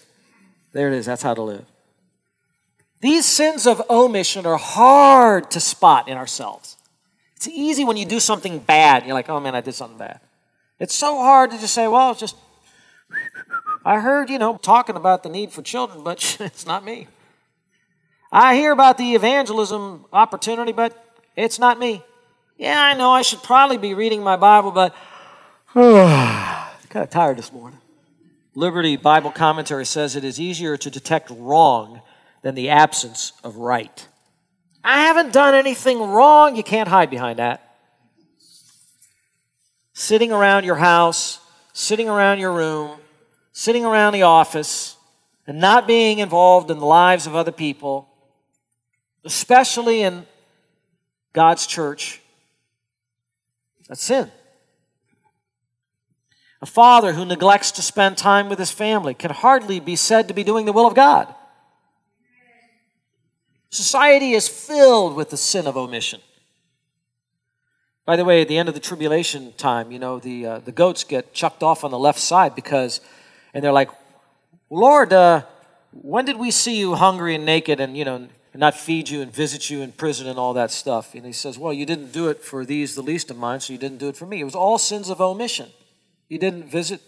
There 0.73 0.89
it 0.89 0.95
is. 0.95 1.07
That's 1.07 1.23
how 1.23 1.35
to 1.35 1.43
live. 1.43 1.65
These 3.01 3.25
sins 3.25 3.67
of 3.67 3.83
omission 3.89 4.47
are 4.47 4.59
hard 4.59 5.51
to 5.53 5.61
spot 5.61 6.09
in 6.09 6.17
ourselves. 6.17 6.77
It's 7.37 7.49
easy 7.49 7.85
when 7.85 7.97
you 7.97 8.05
do 8.05 8.21
something 8.21 8.59
bad. 8.59 9.07
You're 9.07 9.15
like, 9.15 9.31
oh 9.31 9.41
man, 9.41 9.55
I 9.55 9.63
did 9.63 9.75
something 9.75 9.99
bad. 9.99 10.21
It's 10.79 10.95
so 10.95 11.19
hard 11.19 11.51
to 11.51 11.59
just 11.59 11.73
say, 11.73 11.89
well, 11.89 12.11
it's 12.11 12.21
just, 12.21 12.37
I 13.85 14.01
heard, 14.01 14.29
you 14.29 14.39
know, 14.39 14.59
talking 14.59 14.97
about 14.97 15.23
the 15.23 15.29
need 15.29 15.53
for 15.53 15.63
children, 15.63 16.05
but 16.05 16.37
it's 16.41 16.67
not 16.67 16.85
me. 16.85 17.09
I 18.33 18.55
hear 18.55 18.73
about 18.73 18.99
the 18.99 19.15
evangelism 19.15 20.05
opportunity, 20.13 20.73
but 20.73 20.97
it's 21.37 21.59
not 21.59 21.79
me. 21.79 22.03
Yeah, 22.61 22.79
I 22.79 22.93
know 22.93 23.11
I 23.11 23.23
should 23.23 23.43
probably 23.43 23.79
be 23.79 23.95
reading 23.95 24.23
my 24.23 24.37
Bible, 24.37 24.71
but 24.71 24.95
kind 25.73 27.03
of 27.03 27.09
tired 27.09 27.39
this 27.39 27.51
morning. 27.51 27.81
Liberty 28.55 28.97
Bible 28.97 29.31
Commentary 29.31 29.87
says 29.87 30.15
it 30.15 30.25
is 30.25 30.39
easier 30.39 30.77
to 30.77 30.91
detect 30.91 31.31
wrong 31.31 32.03
than 32.43 32.55
the 32.55 32.69
absence 32.69 33.33
of 33.43 33.57
right. 33.57 34.07
I 34.85 35.05
haven't 35.05 35.33
done 35.33 35.55
anything 35.55 36.01
wrong. 36.01 36.55
You 36.55 36.63
can't 36.63 36.87
hide 36.87 37.09
behind 37.09 37.39
that. 37.39 37.79
Sitting 39.95 40.31
around 40.31 40.67
your 40.67 40.77
house, 40.77 41.41
sitting 41.73 42.11
around 42.11 42.41
your 42.41 42.53
room, 42.53 42.99
sitting 43.53 43.87
around 43.87 44.13
the 44.13 44.25
office, 44.25 44.99
and 45.47 45.61
not 45.61 45.87
being 45.87 46.19
involved 46.19 46.71
in 46.71 46.79
the 46.79 46.85
lives 46.85 47.27
of 47.27 47.35
other 47.35 47.53
people, 47.53 48.07
especially 49.25 50.03
in 50.03 50.27
God's 51.33 51.67
church, 51.67 52.20
that's 53.91 54.05
sin. 54.05 54.31
A 56.63 56.67
father 56.67 57.15
who 57.15 57.25
neglects 57.25 57.73
to 57.73 57.83
spend 57.83 58.17
time 58.17 58.49
with 58.49 58.61
his 58.61 58.71
family 58.71 59.15
can 59.15 59.33
hardly 59.33 59.81
be 59.81 59.97
said 59.97 60.29
to 60.29 60.35
be 60.35 60.45
doing 60.45 60.65
the 60.65 60.73
will 60.73 60.87
of 60.87 60.95
God. 60.95 61.35
Society 63.71 64.33
is 64.33 64.47
filled 64.49 65.17
with 65.17 65.31
the 65.31 65.37
sin 65.37 65.67
of 65.67 65.77
omission. 65.77 66.21
By 68.07 68.15
the 68.15 68.25
way, 68.25 68.43
at 68.43 68.49
the 68.49 68.59
end 68.59 68.69
of 68.69 68.77
the 68.77 68.81
tribulation 68.81 69.55
time, 69.57 69.91
you 69.91 69.99
know, 69.99 70.21
the, 70.21 70.47
uh, 70.47 70.59
the 70.61 70.73
goats 70.73 71.03
get 71.03 71.33
chucked 71.33 71.65
off 71.65 71.83
on 71.83 71.91
the 71.91 71.99
left 71.99 72.21
side 72.21 72.55
because, 72.55 73.01
and 73.53 73.65
they're 73.65 73.73
like, 73.73 73.91
Lord, 74.71 75.13
uh, 75.13 75.43
when 75.91 76.25
did 76.25 76.37
we 76.37 76.53
see 76.53 76.79
you 76.79 76.95
hungry 76.95 77.35
and 77.35 77.45
naked 77.45 77.81
and, 77.81 77.97
you 77.97 78.05
know, 78.05 78.29
not 78.59 78.75
feed 78.75 79.09
you 79.09 79.23
and 79.23 79.33
visit 79.33 79.71
you 79.71 79.81
in 79.81 79.93
prison 79.93 80.27
and 80.27 80.39
all 80.39 80.53
that 80.55 80.73
stuff? 80.73 81.15
And 81.15 81.25
he 81.25 81.33
says, 81.33 81.59
Well, 81.59 81.73
you 81.73 81.87
didn't 81.87 82.13
do 82.13 82.29
it 82.29 82.43
for 82.43 82.65
these, 82.65 82.95
the 82.95 83.03
least 83.03 83.31
of 83.31 83.37
mine, 83.37 83.61
so 83.61 83.73
you 83.73 83.79
didn't 83.79 83.99
do 83.99 84.09
it 84.09 84.17
for 84.17 84.27
me. 84.27 84.41
It 84.41 84.45
was 84.45 84.57
all 84.57 84.79
sins 84.79 85.09
of 85.09 85.21
omission. 85.21 85.69
You 86.29 86.39
didn't 86.39 86.65
visit 86.65 87.01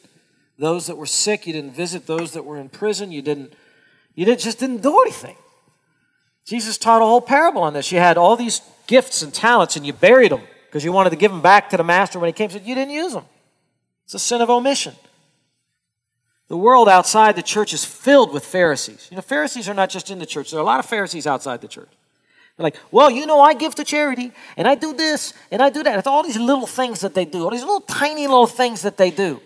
those 0.59 0.87
that 0.87 0.97
were 0.97 1.07
sick. 1.07 1.47
You 1.47 1.53
didn't 1.53 1.73
visit 1.73 2.07
those 2.07 2.33
that 2.33 2.45
were 2.45 2.59
in 2.59 2.69
prison. 2.69 3.11
You 3.11 3.23
didn't, 3.23 3.55
you 4.15 4.25
didn't, 4.25 4.41
just 4.41 4.59
didn't 4.59 4.83
do 4.83 5.01
anything. 5.01 5.37
Jesus 6.45 6.79
taught 6.79 7.03
a 7.03 7.05
whole 7.05 7.21
parable 7.21 7.63
on 7.63 7.73
this. 7.73 7.93
You 7.93 7.99
had 7.99 8.17
all 8.17 8.37
these 8.37 8.61
gifts 8.87 9.23
and 9.23 9.33
talents 9.33 9.77
and 9.77 9.87
you 9.87 9.93
buried 9.93 10.33
them 10.33 10.43
because 10.67 10.85
you 10.85 10.93
wanted 10.93 11.11
to 11.11 11.17
give 11.17 11.31
them 11.31 11.43
back 11.43 11.71
to 11.71 11.77
the 11.77 11.85
master 11.85 12.19
when 12.19 12.29
he 12.29 12.33
came. 12.33 12.51
Said 12.51 12.67
you 12.67 12.75
didn't 12.75 12.95
use 12.95 13.13
them. 13.13 13.25
It's 14.05 14.15
a 14.15 14.19
sin 14.19 14.41
of 14.41 14.51
omission. 14.51 14.95
The 16.49 16.57
world 16.57 16.89
outside 16.89 17.37
the 17.37 17.43
church 17.43 17.73
is 17.73 17.85
filled 17.85 18.33
with 18.33 18.45
Pharisees. 18.45 19.09
You 19.11 19.17
know, 19.17 19.23
Pharisees 19.23 19.69
are 19.69 19.75
not 19.75 19.91
just 19.91 20.11
in 20.11 20.19
the 20.19 20.27
church. 20.27 20.51
There 20.51 20.61
are 20.61 20.63
a 20.63 20.67
lot 20.67 20.81
of 20.81 20.87
Pharisees 20.87 21.27
outside 21.27 21.61
the 21.61 21.69
church. 21.69 21.89
They're 22.57 22.65
like, 22.65 22.77
well, 22.91 23.11
you 23.11 23.25
know, 23.25 23.41
I 23.41 23.55
give 23.55 23.75
to 23.77 23.85
charity, 23.85 24.33
and 24.57 24.69
I 24.69 24.75
do 24.75 24.93
this, 24.93 25.33
and 25.51 25.63
I 25.63 25.71
do 25.71 25.83
that. 25.83 25.99
It's 25.99 26.07
all 26.07 26.23
these 26.23 26.37
little 26.37 26.67
things 26.67 27.01
that 27.01 27.15
they 27.15 27.25
do, 27.25 27.45
all 27.45 27.51
these 27.51 27.63
little 27.63 27.81
tiny 27.81 28.27
little 28.27 28.47
things 28.47 28.83
that 28.83 28.99
they 28.99 29.11
do. 29.11 29.41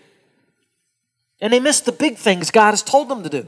And 1.39 1.53
they 1.53 1.59
miss 1.59 1.79
the 1.79 1.91
big 1.91 2.17
things 2.17 2.51
God 2.51 2.71
has 2.71 2.83
told 2.83 3.09
them 3.09 3.23
to 3.23 3.29
do. 3.29 3.47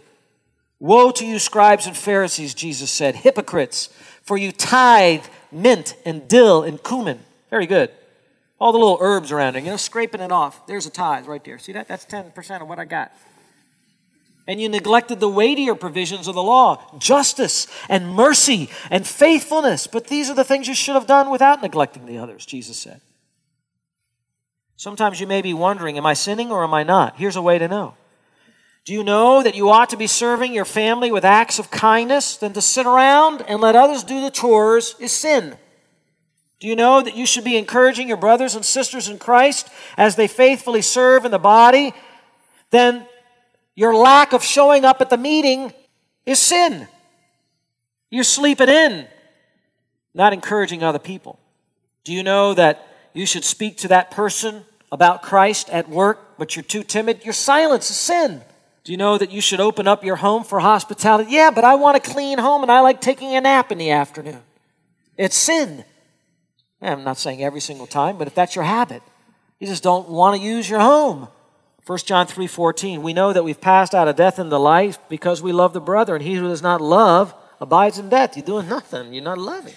Woe 0.79 1.11
to 1.11 1.25
you, 1.25 1.39
scribes 1.39 1.87
and 1.87 1.97
Pharisees, 1.97 2.53
Jesus 2.53 2.89
said, 2.89 3.15
hypocrites, 3.15 3.89
for 4.23 4.37
you 4.37 4.53
tithe 4.53 5.25
mint 5.51 5.95
and 6.05 6.27
dill 6.27 6.63
and 6.63 6.81
cumin. 6.81 7.19
Very 7.49 7.65
good. 7.65 7.91
All 8.59 8.71
the 8.71 8.77
little 8.77 8.97
herbs 9.01 9.31
around 9.31 9.55
it, 9.55 9.63
you 9.63 9.71
know, 9.71 9.77
scraping 9.77 10.21
it 10.21 10.31
off. 10.31 10.65
There's 10.67 10.85
a 10.85 10.89
tithe 10.89 11.27
right 11.27 11.43
there. 11.43 11.57
See 11.59 11.73
that? 11.73 11.87
That's 11.87 12.05
10% 12.05 12.61
of 12.61 12.67
what 12.67 12.79
I 12.79 12.85
got. 12.85 13.11
And 14.49 14.59
you 14.59 14.67
neglected 14.67 15.19
the 15.19 15.29
weightier 15.29 15.75
provisions 15.75 16.27
of 16.27 16.33
the 16.33 16.41
law 16.41 16.83
justice 16.97 17.67
and 17.87 18.09
mercy 18.09 18.71
and 18.89 19.05
faithfulness. 19.05 19.85
But 19.85 20.07
these 20.07 20.27
are 20.27 20.33
the 20.33 20.43
things 20.43 20.67
you 20.67 20.73
should 20.73 20.95
have 20.95 21.05
done 21.05 21.29
without 21.29 21.61
neglecting 21.61 22.07
the 22.07 22.17
others, 22.17 22.47
Jesus 22.47 22.75
said. 22.75 22.99
Sometimes 24.75 25.19
you 25.19 25.27
may 25.27 25.43
be 25.43 25.53
wondering, 25.53 25.99
am 25.99 26.05
I 26.07 26.15
sinning 26.15 26.51
or 26.51 26.63
am 26.63 26.73
I 26.73 26.81
not? 26.81 27.17
Here's 27.17 27.35
a 27.35 27.43
way 27.43 27.59
to 27.59 27.67
know. 27.67 27.93
Do 28.85 28.93
you 28.93 29.03
know 29.03 29.43
that 29.43 29.53
you 29.53 29.69
ought 29.69 29.91
to 29.91 29.97
be 29.97 30.07
serving 30.07 30.51
your 30.51 30.65
family 30.65 31.11
with 31.11 31.23
acts 31.23 31.59
of 31.59 31.69
kindness 31.69 32.35
than 32.35 32.53
to 32.53 32.61
sit 32.61 32.87
around 32.87 33.43
and 33.47 33.61
let 33.61 33.75
others 33.75 34.03
do 34.03 34.19
the 34.19 34.31
chores 34.31 34.95
is 34.99 35.11
sin? 35.11 35.57
Do 36.59 36.67
you 36.67 36.75
know 36.75 37.03
that 37.03 37.15
you 37.15 37.27
should 37.27 37.43
be 37.43 37.55
encouraging 37.55 38.07
your 38.07 38.17
brothers 38.17 38.55
and 38.55 38.65
sisters 38.65 39.09
in 39.09 39.19
Christ 39.19 39.69
as 39.95 40.15
they 40.15 40.27
faithfully 40.27 40.81
serve 40.81 41.23
in 41.23 41.29
the 41.29 41.37
body? 41.37 41.93
Then 42.71 43.05
your 43.79 43.95
lack 43.95 44.33
of 44.33 44.43
showing 44.43 44.83
up 44.83 44.99
at 44.99 45.09
the 45.09 45.15
meeting 45.15 45.71
is 46.25 46.37
sin. 46.37 46.85
You're 48.09 48.25
sleeping 48.25 48.67
in, 48.67 49.07
not 50.13 50.33
encouraging 50.33 50.83
other 50.83 50.99
people. 50.99 51.39
Do 52.03 52.11
you 52.11 52.21
know 52.21 52.53
that 52.55 52.85
you 53.13 53.25
should 53.25 53.45
speak 53.45 53.77
to 53.77 53.87
that 53.87 54.11
person 54.11 54.65
about 54.91 55.21
Christ 55.21 55.69
at 55.69 55.87
work, 55.87 56.37
but 56.37 56.57
you're 56.57 56.63
too 56.63 56.83
timid? 56.83 57.23
Your 57.23 57.31
silence 57.31 57.89
is 57.89 57.95
sin. 57.95 58.41
Do 58.83 58.91
you 58.91 58.97
know 58.97 59.17
that 59.17 59.31
you 59.31 59.39
should 59.39 59.61
open 59.61 59.87
up 59.87 60.03
your 60.03 60.17
home 60.17 60.43
for 60.43 60.59
hospitality? 60.59 61.31
Yeah, 61.31 61.49
but 61.49 61.63
I 61.63 61.75
want 61.75 61.95
a 61.95 62.01
clean 62.01 62.37
home 62.37 62.63
and 62.63 62.71
I 62.73 62.81
like 62.81 62.99
taking 62.99 63.33
a 63.33 63.39
nap 63.39 63.71
in 63.71 63.77
the 63.77 63.91
afternoon. 63.91 64.41
It's 65.15 65.37
sin. 65.37 65.85
I'm 66.81 67.05
not 67.05 67.17
saying 67.17 67.41
every 67.41 67.61
single 67.61 67.87
time, 67.87 68.17
but 68.17 68.27
if 68.27 68.35
that's 68.35 68.57
your 68.57 68.65
habit, 68.65 69.03
you 69.57 69.67
just 69.67 69.83
don't 69.83 70.09
want 70.09 70.35
to 70.35 70.45
use 70.45 70.69
your 70.69 70.81
home. 70.81 71.29
1 71.89 71.97
John 72.05 72.27
3:14 72.27 73.01
We 73.01 73.13
know 73.13 73.33
that 73.33 73.43
we've 73.43 73.59
passed 73.59 73.95
out 73.95 74.07
of 74.07 74.15
death 74.15 74.37
into 74.37 74.59
life 74.59 74.99
because 75.09 75.41
we 75.41 75.51
love 75.51 75.73
the 75.73 75.81
brother 75.81 76.13
and 76.13 76.23
he 76.23 76.35
who 76.35 76.47
does 76.47 76.61
not 76.61 76.81
love 76.81 77.33
abides 77.59 77.97
in 77.97 78.09
death. 78.09 78.37
You're 78.37 78.45
doing 78.45 78.69
nothing. 78.69 79.11
You're 79.11 79.23
not 79.23 79.39
loving. 79.39 79.73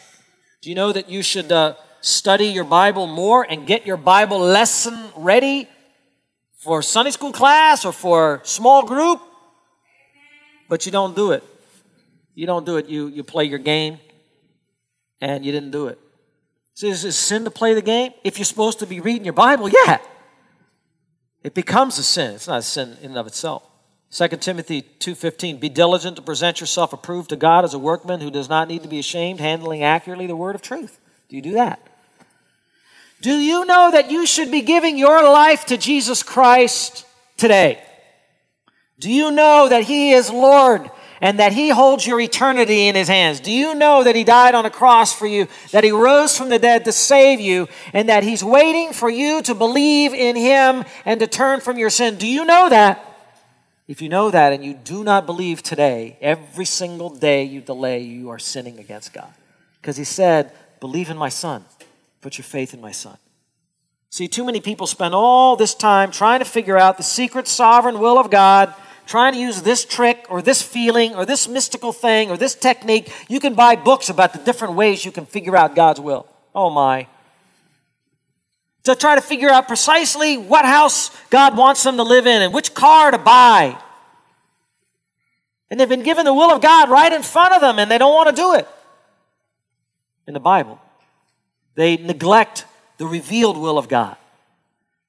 Do 0.61 0.69
you 0.69 0.75
know 0.75 0.93
that 0.93 1.09
you 1.09 1.23
should 1.23 1.51
uh, 1.51 1.75
study 2.03 2.49
your 2.49 2.65
Bible 2.65 3.07
more 3.07 3.47
and 3.49 3.67
get 3.67 3.87
your 3.87 3.97
Bible 3.97 4.39
lesson 4.39 4.95
ready 5.17 5.71
for 6.57 6.83
Sunday 6.83 7.13
school 7.13 7.33
class 7.33 7.87
or 7.87 7.95
for 7.95 8.43
small 8.45 8.83
group, 8.83 9.23
but 10.69 10.85
you 10.85 10.93
don't 10.93 11.17
do 11.17 11.33
it. 11.33 11.43
You 12.35 12.45
don't 12.45 12.67
do 12.67 12.77
it. 12.77 12.91
You, 12.91 13.07
you 13.07 13.23
play 13.23 13.45
your 13.45 13.59
game 13.59 13.99
and 15.23 15.47
you 15.47 15.51
didn't 15.51 15.71
do 15.71 15.87
it. 15.87 15.99
So 16.75 16.89
is 16.89 17.07
it 17.07 17.13
sin 17.13 17.45
to 17.45 17.51
play 17.51 17.73
the 17.73 17.81
game? 17.81 18.13
If 18.23 18.37
you're 18.37 18.45
supposed 18.45 18.81
to 18.81 18.87
be 18.87 19.01
reading 19.01 19.25
your 19.25 19.33
Bible, 19.33 19.71
yeah. 19.71 19.97
It 21.43 21.55
becomes 21.55 21.99
a 21.99 22.03
sin. 22.03 22.35
It's 22.35 22.49
not 22.49 22.61
a 22.61 22.63
sin 22.63 22.97
in 23.01 23.11
and 23.11 23.19
of 23.19 23.27
itself. 23.27 23.65
2 24.11 24.29
Timothy 24.41 24.83
2:15 24.83 25.59
Be 25.59 25.69
diligent 25.69 26.17
to 26.17 26.23
present 26.23 26.61
yourself 26.61 26.93
approved 26.93 27.31
to 27.31 27.37
God 27.37 27.65
as 27.65 27.75
a 27.75 27.79
workman 27.79 28.21
who 28.21 28.31
does 28.31 28.49
not 28.49 28.69
need 28.69 28.83
to 28.83 28.89
be 28.89 28.99
ashamed, 28.99 29.41
handling 29.41 29.83
accurately 29.83 30.27
the 30.27 30.37
word 30.37 30.55
of 30.55 30.63
truth. 30.63 31.01
Do 31.29 31.37
you 31.37 31.43
do 31.43 31.53
that? 31.53 31.81
Do 33.23 33.37
you 33.37 33.65
know 33.65 33.91
that 33.91 34.11
you 34.11 34.27
should 34.27 34.51
be 34.51 34.63
giving 34.63 34.99
your 34.99 35.23
life 35.23 35.65
to 35.67 35.77
Jesus 35.77 36.23
Christ 36.23 37.07
today? 37.37 37.83
Do 38.99 39.11
you 39.11 39.31
know 39.31 39.69
that 39.69 39.85
He 39.85 40.13
is 40.13 40.31
Lord 40.31 40.91
and 41.23 41.39
that 41.39 41.55
He 41.55 41.71
holds 41.71 42.07
your 42.07 42.21
eternity 42.21 42.89
in 42.89 42.95
His 42.95 43.09
hands? 43.09 43.41
Do 43.41 43.51
you 43.51 43.75
know 43.75 44.05
that 44.05 44.15
He 44.15 44.25
died 44.25 44.55
on 44.55 44.67
a 44.67 44.71
cross 44.71 45.15
for 45.15 45.27
you, 45.27 45.49
that 45.71 45.85
He 45.85 45.91
rose 45.91 46.37
from 46.37 46.51
the 46.51 46.59
dead 46.59 46.85
to 46.85 46.93
save 46.93 47.41
you, 47.41 47.69
and 47.95 48.11
that 48.11 48.25
He's 48.25 48.45
waiting 48.45 48.93
for 48.93 49.09
you 49.09 49.41
to 49.43 49.55
believe 49.55 50.13
in 50.13 50.37
Him 50.37 50.85
and 51.07 51.19
to 51.21 51.27
turn 51.27 51.61
from 51.61 51.79
your 51.79 51.89
sin? 51.89 52.17
Do 52.17 52.27
you 52.27 52.45
know 52.45 52.69
that? 52.69 53.09
If 53.89 54.03
you 54.03 54.11
know 54.11 54.31
that 54.31 54.53
and 54.53 54.63
you 54.63 54.75
do 54.75 55.03
not 55.03 55.25
believe 55.25 55.63
today, 55.63 56.19
every 56.21 56.67
single 56.67 57.09
day 57.09 57.45
you 57.45 57.63
delay, 57.63 58.01
you 58.01 58.29
are 58.29 58.39
sinning 58.39 58.79
against 58.79 59.15
God. 59.15 59.33
Because 59.81 59.97
He 59.97 60.05
said, 60.05 60.53
Believe 60.81 61.09
in 61.09 61.17
my 61.17 61.31
Son. 61.31 61.65
Put 62.23 62.39
your 62.39 62.45
faith 62.45 62.73
in 62.73 62.81
my 62.81 62.93
son. 62.93 63.19
See, 64.09 64.29
too 64.29 64.45
many 64.45 64.61
people 64.61 64.87
spend 64.87 65.15
all 65.15 65.57
this 65.57 65.75
time 65.75 66.11
trying 66.11 66.39
to 66.39 66.45
figure 66.45 66.79
out 66.79 66.97
the 66.97 67.03
secret 67.03 67.49
sovereign 67.49 67.99
will 67.99 68.19
of 68.19 68.31
God, 68.31 68.75
trying 69.07 69.35
to 69.35 69.39
use 69.39 69.63
this 69.63 69.85
trick 69.85 70.27
or 70.29 70.43
this 70.43 70.63
feeling 70.63 71.15
or 71.15 71.25
this 71.25 71.49
mystical 71.49 71.93
thing 71.93 72.31
or 72.31 72.37
this 72.37 72.55
technique. 72.55 73.13
You 73.29 73.41
can 73.41 73.55
buy 73.55 73.77
books 73.77 74.09
about 74.09 74.33
the 74.33 74.39
different 74.39 74.75
ways 74.75 75.05
you 75.05 75.13
can 75.13 75.27
figure 75.27 75.57
out 75.57 75.75
God's 75.75 76.01
will. 76.01 76.27
Oh 76.55 76.71
my. 76.71 77.07
To 78.85 78.97
try 78.97 79.15
to 79.15 79.21
figure 79.21 79.51
out 79.51 79.69
precisely 79.69 80.37
what 80.37 80.65
house 80.65 81.11
God 81.31 81.57
wants 81.57 81.83
them 81.83 81.97
to 81.97 82.03
live 82.03 82.27
in 82.27 82.43
and 82.43 82.53
which 82.53 82.75
car 82.75 83.11
to 83.11 83.19
buy. 83.19 83.79
And 85.71 85.79
they've 85.79 85.89
been 85.89 86.03
given 86.03 86.25
the 86.25 86.35
will 86.35 86.51
of 86.51 86.61
God 86.61 86.91
right 86.91 87.13
in 87.13 87.23
front 87.23 87.55
of 87.55 87.61
them 87.61 87.79
and 87.79 87.91
they 87.91 87.99
don't 87.99 88.15
want 88.15 88.29
to 88.29 88.35
do 88.35 88.55
it 88.55 88.69
in 90.27 90.35
the 90.35 90.41
Bible. 90.41 90.81
They 91.75 91.97
neglect 91.97 92.67
the 92.99 93.07
revealed 93.07 93.57
will 93.57 93.79
of 93.79 93.89
God, 93.89 94.17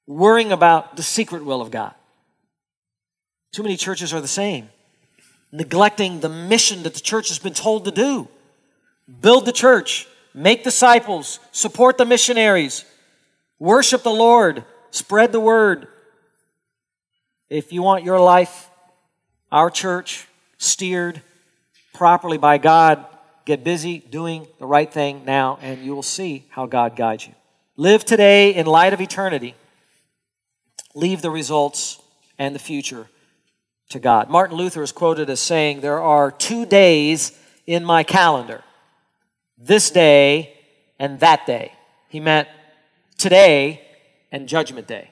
worrying 0.08 0.52
about 0.52 0.96
the 0.96 1.04
secret 1.04 1.44
will 1.44 1.62
of 1.62 1.70
God. 1.70 1.94
Too 3.54 3.64
many 3.64 3.78
churches 3.78 4.14
are 4.14 4.20
the 4.20 4.28
same, 4.28 4.70
neglecting 5.52 6.20
the 6.20 6.28
mission 6.28 6.84
that 6.84 6.94
the 6.94 7.00
church 7.00 7.30
has 7.30 7.40
been 7.40 7.54
told 7.54 7.86
to 7.86 7.92
do 7.92 8.28
build 9.22 9.46
the 9.46 9.54
church, 9.54 10.06
make 10.34 10.64
disciples, 10.64 11.40
support 11.54 11.98
the 11.98 12.06
missionaries, 12.06 12.84
worship 13.60 14.04
the 14.04 14.12
Lord, 14.12 14.66
spread 14.92 15.32
the 15.32 15.40
word. 15.40 15.88
If 17.50 17.72
you 17.72 17.82
want 17.82 18.04
your 18.04 18.20
life, 18.20 18.70
our 19.52 19.70
church, 19.70 20.28
steered 20.58 21.22
properly 21.94 22.38
by 22.38 22.58
God, 22.58 23.06
Get 23.46 23.64
busy 23.64 24.00
doing 24.00 24.48
the 24.58 24.66
right 24.66 24.92
thing 24.92 25.26
now, 25.26 25.60
and 25.62 25.84
you 25.84 25.94
will 25.94 26.04
see 26.04 26.46
how 26.50 26.66
God 26.66 26.96
guides 26.96 27.28
you. 27.28 27.34
Live 27.76 28.06
today 28.06 28.56
in 28.56 28.66
light 28.66 28.94
of 28.94 29.02
eternity. 29.02 29.56
Leave 30.96 31.22
the 31.22 31.30
results 31.30 32.02
and 32.38 32.56
the 32.56 32.60
future 32.60 33.08
to 33.94 34.00
God. 34.00 34.30
Martin 34.30 34.58
Luther 34.58 34.84
is 34.84 34.92
quoted 34.92 35.30
as 35.30 35.40
saying, 35.40 35.82
There 35.82 36.02
are 36.02 36.30
two 36.30 36.66
days 36.66 37.32
in 37.66 37.86
my 37.86 38.04
calendar 38.04 38.64
this 39.58 39.90
day 39.90 40.58
and 41.00 41.20
that 41.22 41.46
day. 41.46 41.72
He 42.10 42.20
meant 42.20 42.48
today 43.18 43.82
and 44.32 44.48
judgment 44.48 44.88
day. 44.88 45.12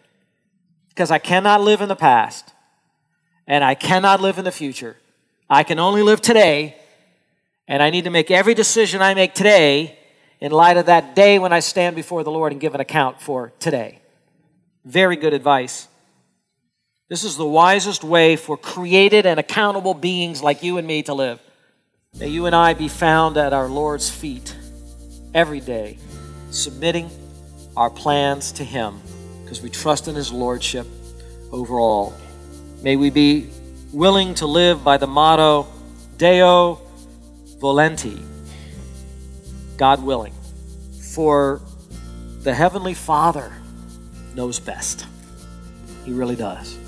Because 0.89 1.10
I 1.10 1.20
cannot 1.20 1.62
live 1.62 1.82
in 1.82 1.88
the 1.88 1.96
past 1.96 2.54
and 3.48 3.63
I 3.63 3.76
cannot 3.76 4.20
live 4.20 4.38
in 4.38 4.44
the 4.44 4.52
future. 4.52 4.98
I 5.50 5.63
can 5.63 5.80
only 5.80 6.02
live 6.02 6.22
today 6.22 6.76
and 7.67 7.82
I 7.82 7.89
need 7.89 8.04
to 8.04 8.10
make 8.10 8.30
every 8.30 8.54
decision 8.54 9.02
I 9.02 9.13
make 9.13 9.34
today 9.34 9.98
in 10.39 10.52
light 10.52 10.78
of 10.78 10.88
that 10.88 11.15
day 11.15 11.39
when 11.39 11.54
I 11.54 11.60
stand 11.60 11.96
before 11.96 12.24
the 12.24 12.32
Lord 12.32 12.52
and 12.52 12.60
give 12.60 12.76
an 12.76 12.82
account 12.82 13.22
for 13.22 13.54
today. 13.60 14.00
Very 14.84 15.15
good 15.15 15.34
advice. 15.34 15.88
This 17.12 17.26
is 17.26 17.36
the 17.36 17.45
wisest 17.45 18.06
way 18.06 18.38
for 18.38 18.56
created 18.56 19.26
and 19.26 19.38
accountable 19.38 19.93
beings 19.93 20.41
like 20.41 20.63
you 20.63 20.78
and 20.78 20.88
me 20.88 21.04
to 21.04 21.13
live. 21.13 21.41
May 22.17 22.30
you 22.30 22.45
and 22.45 22.56
I 22.56 22.74
be 22.74 22.88
found 22.88 23.36
at 23.36 23.52
our 23.52 23.67
Lord's 23.67 24.10
feet 24.10 24.56
every 25.34 25.60
day, 25.60 25.97
submitting 26.52 27.10
our 27.76 27.89
plans 27.89 28.54
to 28.54 28.63
Him 28.63 29.02
because 29.43 29.62
we 29.62 29.69
trust 29.69 30.08
in 30.08 30.15
His 30.15 30.32
Lordship 30.32 30.88
over 31.52 31.82
all. 31.82 32.13
May 32.82 32.95
we 32.95 33.10
be 33.10 33.50
willing 33.91 34.34
to 34.36 34.47
live 34.47 34.82
by 34.82 34.95
the 34.95 35.08
motto 35.08 35.67
Deo 36.15 36.80
volenti, 37.58 38.24
God 39.76 40.02
willing, 40.02 40.34
for 41.13 41.60
the 42.39 42.54
Heavenly 42.54 42.93
Father 42.93 43.52
knows 44.34 44.62
best. 44.62 45.06
He 46.06 46.13
really 46.13 46.38
does. 46.38 46.81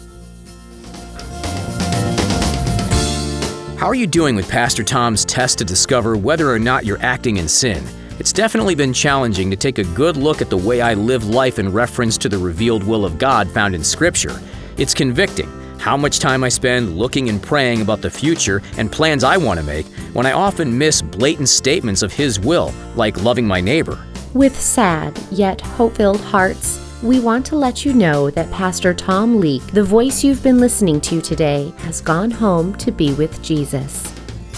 How 3.84 3.89
are 3.89 3.96
you 3.96 4.08
doing 4.08 4.38
with 4.38 4.50
Pastor 4.50 4.82
Tom's 4.82 5.26
test 5.26 5.58
to 5.58 5.65
discover 5.65 6.15
whether 6.15 6.50
or 6.50 6.58
not 6.58 6.86
you're 6.86 7.02
acting 7.02 7.36
in 7.36 7.50
sin? 7.50 7.84
It's 8.17 8.32
definitely 8.32 8.76
been 8.76 8.93
challenging 8.93 9.52
to 9.52 9.58
take 9.58 9.78
a 9.78 9.84
good 9.84 10.15
look 10.15 10.41
at 10.41 10.50
the 10.50 10.56
way 10.56 10.80
I 10.80 10.93
live 10.93 11.28
life 11.28 11.60
in 11.60 11.69
reference 11.69 12.17
to 12.19 12.30
the 12.30 12.38
revealed 12.38 12.86
will 12.86 13.04
of 13.04 13.17
God 13.17 13.52
found 13.52 13.76
in 13.76 13.84
Scripture. 13.84 14.39
It's 14.78 14.93
convicting 14.93 15.50
how 15.80 15.98
much 15.98 16.19
time 16.19 16.46
I 16.46 16.48
spend 16.48 16.98
looking 16.98 17.28
and 17.28 17.43
praying 17.43 17.82
about 17.82 18.02
the 18.02 18.10
future 18.10 18.62
and 18.78 18.89
plans 18.89 19.26
I 19.26 19.36
want 19.36 19.60
to 19.60 19.65
make 19.65 19.86
when 20.13 20.26
I 20.26 20.32
often 20.32 20.78
miss 20.78 21.02
blatant 21.02 21.50
statements 21.50 22.04
of 22.04 22.13
His 22.13 22.39
will, 22.39 22.74
like 22.96 23.22
loving 23.22 23.46
my 23.46 23.60
neighbor. 23.60 24.02
With 24.34 24.58
sad 24.58 25.19
yet 25.30 25.60
hope 25.60 25.98
filled 25.98 26.22
hearts, 26.22 26.80
we 27.03 27.19
want 27.19 27.45
to 27.45 27.57
let 27.57 27.83
you 27.83 27.93
know 27.93 28.29
that 28.29 28.49
Pastor 28.49 28.93
Tom 28.93 29.41
Leake, 29.41 29.67
the 29.67 29.83
voice 29.83 30.23
you've 30.23 30.41
been 30.41 30.59
listening 30.59 31.01
to 31.01 31.21
today, 31.21 31.73
has 31.79 31.99
gone 31.99 32.31
home 32.31 32.73
to 32.75 32.93
be 32.93 33.13
with 33.15 33.43
Jesus. 33.43 34.09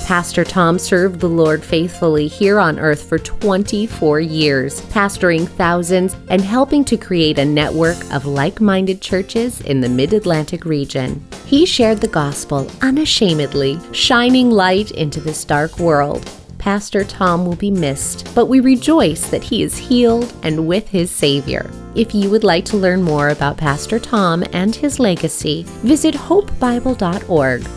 Pastor 0.05 0.43
Tom 0.43 0.77
served 0.77 1.19
the 1.19 1.27
Lord 1.27 1.63
faithfully 1.63 2.27
here 2.27 2.60
on 2.60 2.77
earth 2.77 3.10
for 3.10 3.17
24 3.17 4.19
years, 4.19 4.79
pastoring 4.81 5.47
thousands 5.47 6.15
and 6.29 6.39
helping 6.39 6.86
to 6.86 6.97
create 6.97 7.39
a 7.39 7.45
network 7.45 7.97
of 8.13 8.27
like 8.27 8.62
minded 8.62 9.01
churches 9.01 9.62
in 9.62 9.81
the 9.81 9.89
mid 9.89 10.13
Atlantic 10.13 10.65
region. 10.65 11.25
He 11.47 11.65
shared 11.65 11.99
the 11.99 12.08
gospel 12.08 12.69
unashamedly, 12.84 13.79
shining 13.91 14.51
light 14.51 14.91
into 14.91 15.19
this 15.19 15.43
dark 15.43 15.79
world. 15.79 16.29
Pastor 16.65 17.04
Tom 17.04 17.45
will 17.45 17.56
be 17.56 17.69
missed, 17.69 18.34
but 18.34 18.47
we 18.47 18.60
rejoice 18.60 19.30
that 19.30 19.43
he 19.43 19.62
is 19.62 19.78
healed 19.78 20.34
and 20.41 20.67
with 20.67 20.88
his 20.88 21.12
Savior. 21.12 21.69
If 21.93 22.15
you 22.15 22.28
would 22.32 22.43
like 22.43 22.65
to 22.65 22.75
learn 22.75 23.04
more 23.04 23.30
about 23.30 23.56
Pastor 23.56 23.99
Tom 23.99 24.43
and 24.51 24.75
his 24.75 24.97
legacy, 24.99 25.62
visit 25.84 26.15
hopebible.org. 26.15 27.67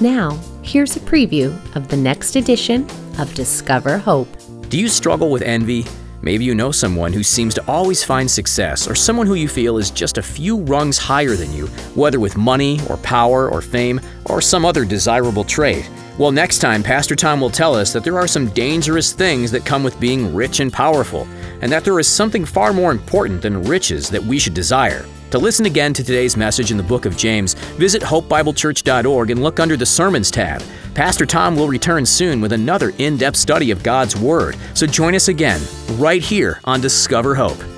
Now, 0.00 0.38
here's 0.62 0.94
a 0.94 1.00
preview 1.00 1.52
of 1.74 1.88
the 1.88 1.96
next 1.96 2.36
edition 2.36 2.86
of 3.18 3.34
Discover 3.34 3.98
Hope. 3.98 4.28
Do 4.68 4.78
you 4.78 4.86
struggle 4.86 5.32
with 5.32 5.42
envy? 5.42 5.84
Maybe 6.22 6.44
you 6.44 6.54
know 6.54 6.70
someone 6.70 7.12
who 7.12 7.24
seems 7.24 7.52
to 7.54 7.64
always 7.66 8.04
find 8.04 8.30
success, 8.30 8.88
or 8.88 8.94
someone 8.94 9.26
who 9.26 9.34
you 9.34 9.48
feel 9.48 9.76
is 9.76 9.90
just 9.90 10.18
a 10.18 10.22
few 10.22 10.58
rungs 10.58 10.98
higher 10.98 11.34
than 11.34 11.52
you, 11.52 11.66
whether 11.96 12.20
with 12.20 12.36
money 12.36 12.78
or 12.88 12.96
power 12.98 13.50
or 13.50 13.60
fame 13.60 14.00
or 14.26 14.40
some 14.40 14.64
other 14.64 14.84
desirable 14.84 15.42
trait. 15.42 15.90
Well, 16.18 16.32
next 16.32 16.60
time, 16.60 16.82
Pastor 16.82 17.14
Tom 17.14 17.42
will 17.42 17.50
tell 17.50 17.74
us 17.74 17.92
that 17.92 18.02
there 18.02 18.16
are 18.16 18.26
some 18.26 18.48
dangerous 18.48 19.12
things 19.12 19.50
that 19.50 19.66
come 19.66 19.82
with 19.82 20.00
being 20.00 20.34
rich 20.34 20.60
and 20.60 20.72
powerful, 20.72 21.28
and 21.60 21.70
that 21.70 21.84
there 21.84 21.98
is 22.00 22.08
something 22.08 22.46
far 22.46 22.72
more 22.72 22.90
important 22.90 23.42
than 23.42 23.62
riches 23.62 24.08
that 24.08 24.22
we 24.22 24.38
should 24.38 24.54
desire. 24.54 25.04
To 25.32 25.38
listen 25.38 25.66
again 25.66 25.92
to 25.92 26.02
today's 26.02 26.34
message 26.34 26.70
in 26.70 26.78
the 26.78 26.82
book 26.82 27.04
of 27.04 27.18
James, 27.18 27.52
visit 27.74 28.00
hopebiblechurch.org 28.00 29.30
and 29.30 29.42
look 29.42 29.60
under 29.60 29.76
the 29.76 29.84
Sermons 29.84 30.30
tab. 30.30 30.62
Pastor 30.94 31.26
Tom 31.26 31.54
will 31.54 31.68
return 31.68 32.06
soon 32.06 32.40
with 32.40 32.52
another 32.52 32.94
in 32.96 33.18
depth 33.18 33.36
study 33.36 33.70
of 33.70 33.82
God's 33.82 34.16
Word, 34.16 34.56
so 34.72 34.86
join 34.86 35.14
us 35.14 35.28
again, 35.28 35.60
right 35.98 36.22
here 36.22 36.60
on 36.64 36.80
Discover 36.80 37.34
Hope. 37.34 37.75